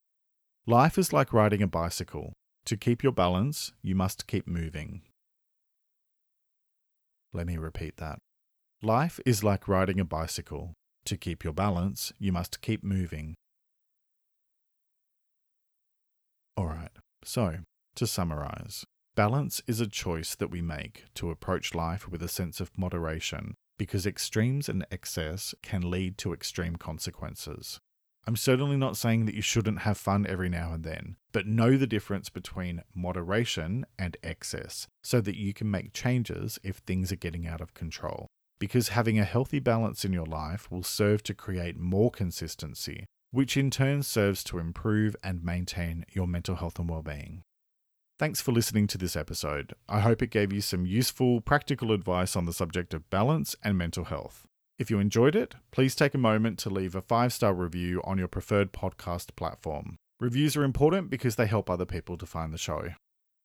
Life 0.67 0.99
is 0.99 1.11
like 1.11 1.33
riding 1.33 1.63
a 1.63 1.67
bicycle. 1.67 2.33
To 2.65 2.77
keep 2.77 3.01
your 3.01 3.11
balance, 3.11 3.71
you 3.81 3.95
must 3.95 4.27
keep 4.27 4.47
moving. 4.47 5.01
Let 7.33 7.47
me 7.47 7.57
repeat 7.57 7.97
that. 7.97 8.19
Life 8.83 9.19
is 9.25 9.43
like 9.43 9.67
riding 9.67 9.99
a 9.99 10.05
bicycle. 10.05 10.73
To 11.05 11.17
keep 11.17 11.43
your 11.43 11.53
balance, 11.53 12.13
you 12.19 12.31
must 12.31 12.61
keep 12.61 12.83
moving. 12.83 13.33
Alright, 16.55 16.91
so 17.23 17.61
to 17.95 18.05
summarize, 18.05 18.85
balance 19.15 19.63
is 19.65 19.81
a 19.81 19.87
choice 19.87 20.35
that 20.35 20.51
we 20.51 20.61
make 20.61 21.05
to 21.15 21.31
approach 21.31 21.73
life 21.73 22.07
with 22.07 22.21
a 22.21 22.27
sense 22.27 22.59
of 22.59 22.69
moderation 22.77 23.55
because 23.79 24.05
extremes 24.05 24.69
and 24.69 24.85
excess 24.91 25.55
can 25.63 25.89
lead 25.89 26.19
to 26.19 26.31
extreme 26.31 26.75
consequences. 26.75 27.79
I'm 28.27 28.35
certainly 28.35 28.77
not 28.77 28.95
saying 28.95 29.25
that 29.25 29.33
you 29.33 29.41
shouldn't 29.41 29.79
have 29.79 29.97
fun 29.97 30.27
every 30.29 30.49
now 30.49 30.73
and 30.73 30.83
then, 30.83 31.15
but 31.31 31.47
know 31.47 31.77
the 31.77 31.87
difference 31.87 32.29
between 32.29 32.83
moderation 32.93 33.87
and 33.97 34.17
excess 34.21 34.85
so 35.03 35.19
that 35.21 35.35
you 35.35 35.51
can 35.51 35.71
make 35.71 35.93
changes 35.93 36.59
if 36.63 36.77
things 36.77 37.11
are 37.11 37.15
getting 37.15 37.47
out 37.47 37.61
of 37.61 37.73
control 37.73 38.27
because 38.59 38.89
having 38.89 39.19
a 39.19 39.23
healthy 39.23 39.59
balance 39.59 40.03
in 40.03 40.13
your 40.13 40.25
life 40.25 40.69
will 40.71 40.83
serve 40.83 41.23
to 41.23 41.33
create 41.33 41.77
more 41.77 42.11
consistency, 42.11 43.05
which 43.31 43.57
in 43.57 43.69
turn 43.69 44.03
serves 44.03 44.43
to 44.45 44.59
improve 44.59 45.15
and 45.23 45.43
maintain 45.43 46.05
your 46.11 46.27
mental 46.27 46.55
health 46.55 46.79
and 46.79 46.89
well-being. 46.89 47.43
Thanks 48.19 48.41
for 48.41 48.51
listening 48.51 48.87
to 48.87 48.97
this 48.97 49.15
episode. 49.15 49.73
I 49.87 49.99
hope 49.99 50.23
it 50.23 50.31
gave 50.31 50.51
you 50.51 50.61
some 50.61 50.87
useful, 50.87 51.39
practical 51.39 51.91
advice 51.91 52.35
on 52.35 52.45
the 52.45 52.53
subject 52.53 52.95
of 52.95 53.09
balance 53.11 53.55
and 53.63 53.77
mental 53.77 54.05
health. 54.05 54.47
If 54.79 54.89
you 54.89 54.99
enjoyed 54.99 55.35
it, 55.35 55.55
please 55.71 55.95
take 55.95 56.15
a 56.15 56.19
moment 56.19 56.57
to 56.59 56.69
leave 56.69 56.95
a 56.95 57.01
five 57.01 57.31
star 57.31 57.53
review 57.53 58.01
on 58.03 58.17
your 58.17 58.27
preferred 58.27 58.73
podcast 58.73 59.35
platform. 59.35 59.97
Reviews 60.19 60.57
are 60.57 60.63
important 60.63 61.11
because 61.11 61.35
they 61.35 61.45
help 61.45 61.69
other 61.69 61.85
people 61.85 62.17
to 62.17 62.25
find 62.25 62.51
the 62.51 62.57
show. 62.57 62.89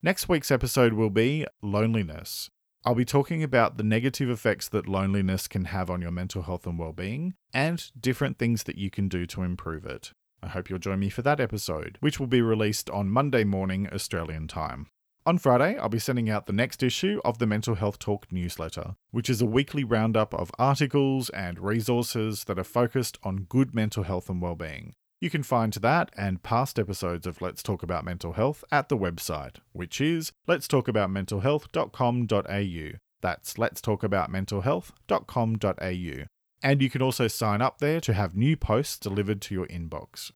Next 0.02 0.28
week's 0.28 0.50
episode 0.50 0.94
will 0.94 1.10
be 1.10 1.46
loneliness. 1.60 2.48
I'll 2.84 2.96
be 2.96 3.04
talking 3.04 3.44
about 3.44 3.76
the 3.76 3.84
negative 3.84 4.28
effects 4.28 4.68
that 4.70 4.88
loneliness 4.88 5.46
can 5.46 5.66
have 5.66 5.88
on 5.88 6.02
your 6.02 6.10
mental 6.10 6.42
health 6.42 6.66
and 6.66 6.76
well-being 6.76 7.34
and 7.54 7.80
different 7.98 8.38
things 8.38 8.64
that 8.64 8.76
you 8.76 8.90
can 8.90 9.06
do 9.06 9.24
to 9.26 9.42
improve 9.42 9.86
it. 9.86 10.12
I 10.42 10.48
hope 10.48 10.68
you'll 10.68 10.80
join 10.80 10.98
me 10.98 11.08
for 11.08 11.22
that 11.22 11.38
episode, 11.38 11.96
which 12.00 12.18
will 12.18 12.26
be 12.26 12.42
released 12.42 12.90
on 12.90 13.08
Monday 13.08 13.44
morning 13.44 13.88
Australian 13.92 14.48
time. 14.48 14.88
On 15.24 15.38
Friday, 15.38 15.78
I'll 15.78 15.88
be 15.88 16.00
sending 16.00 16.28
out 16.28 16.46
the 16.46 16.52
next 16.52 16.82
issue 16.82 17.20
of 17.24 17.38
the 17.38 17.46
Mental 17.46 17.76
Health 17.76 18.00
Talk 18.00 18.26
newsletter, 18.32 18.96
which 19.12 19.30
is 19.30 19.40
a 19.40 19.46
weekly 19.46 19.84
roundup 19.84 20.34
of 20.34 20.50
articles 20.58 21.30
and 21.30 21.60
resources 21.60 22.42
that 22.44 22.58
are 22.58 22.64
focused 22.64 23.16
on 23.22 23.46
good 23.48 23.72
mental 23.76 24.02
health 24.02 24.28
and 24.28 24.42
well-being. 24.42 24.94
You 25.22 25.30
can 25.30 25.42
find 25.44 25.72
that 25.74 26.10
and 26.16 26.42
past 26.42 26.80
episodes 26.80 27.28
of 27.28 27.40
Let's 27.40 27.62
Talk 27.62 27.84
About 27.84 28.04
Mental 28.04 28.32
Health 28.32 28.64
at 28.72 28.88
the 28.88 28.98
website, 28.98 29.58
which 29.72 30.00
is 30.00 30.32
letstalkaboutmentalhealth.com.au. 30.48 32.98
That's 33.20 33.54
letstalkaboutmentalhealth.com.au. 33.54 36.26
And 36.64 36.80
you 36.82 36.90
can 36.90 37.02
also 37.02 37.28
sign 37.28 37.62
up 37.62 37.78
there 37.78 38.00
to 38.00 38.14
have 38.14 38.36
new 38.36 38.56
posts 38.56 38.98
delivered 38.98 39.40
to 39.42 39.54
your 39.54 39.68
inbox. 39.68 40.32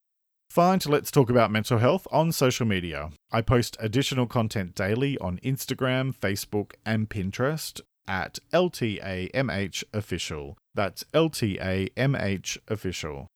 Find 0.48 0.86
Let's 0.86 1.10
Talk 1.10 1.30
About 1.30 1.50
Mental 1.50 1.78
Health 1.78 2.06
on 2.12 2.30
social 2.30 2.64
media. 2.64 3.10
I 3.32 3.40
post 3.40 3.76
additional 3.80 4.28
content 4.28 4.76
daily 4.76 5.18
on 5.18 5.38
Instagram, 5.38 6.16
Facebook, 6.16 6.74
and 6.84 7.10
Pinterest 7.10 7.80
at 8.06 8.38
LTAMH 8.52 9.82
Official. 9.92 10.56
That's 10.76 11.02
LTAMH 11.12 12.58
Official. 12.68 13.26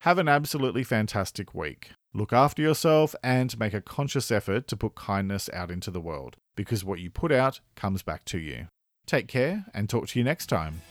Have 0.00 0.18
an 0.18 0.28
absolutely 0.28 0.84
fantastic 0.84 1.54
week. 1.54 1.90
Look 2.14 2.32
after 2.32 2.62
yourself 2.62 3.14
and 3.22 3.58
make 3.58 3.74
a 3.74 3.80
conscious 3.80 4.30
effort 4.30 4.68
to 4.68 4.76
put 4.76 4.94
kindness 4.94 5.50
out 5.52 5.70
into 5.70 5.90
the 5.90 6.00
world 6.00 6.36
because 6.56 6.84
what 6.84 7.00
you 7.00 7.10
put 7.10 7.32
out 7.32 7.60
comes 7.74 8.02
back 8.02 8.24
to 8.26 8.38
you. 8.38 8.68
Take 9.06 9.28
care 9.28 9.66
and 9.74 9.88
talk 9.88 10.08
to 10.08 10.18
you 10.18 10.24
next 10.24 10.46
time. 10.46 10.82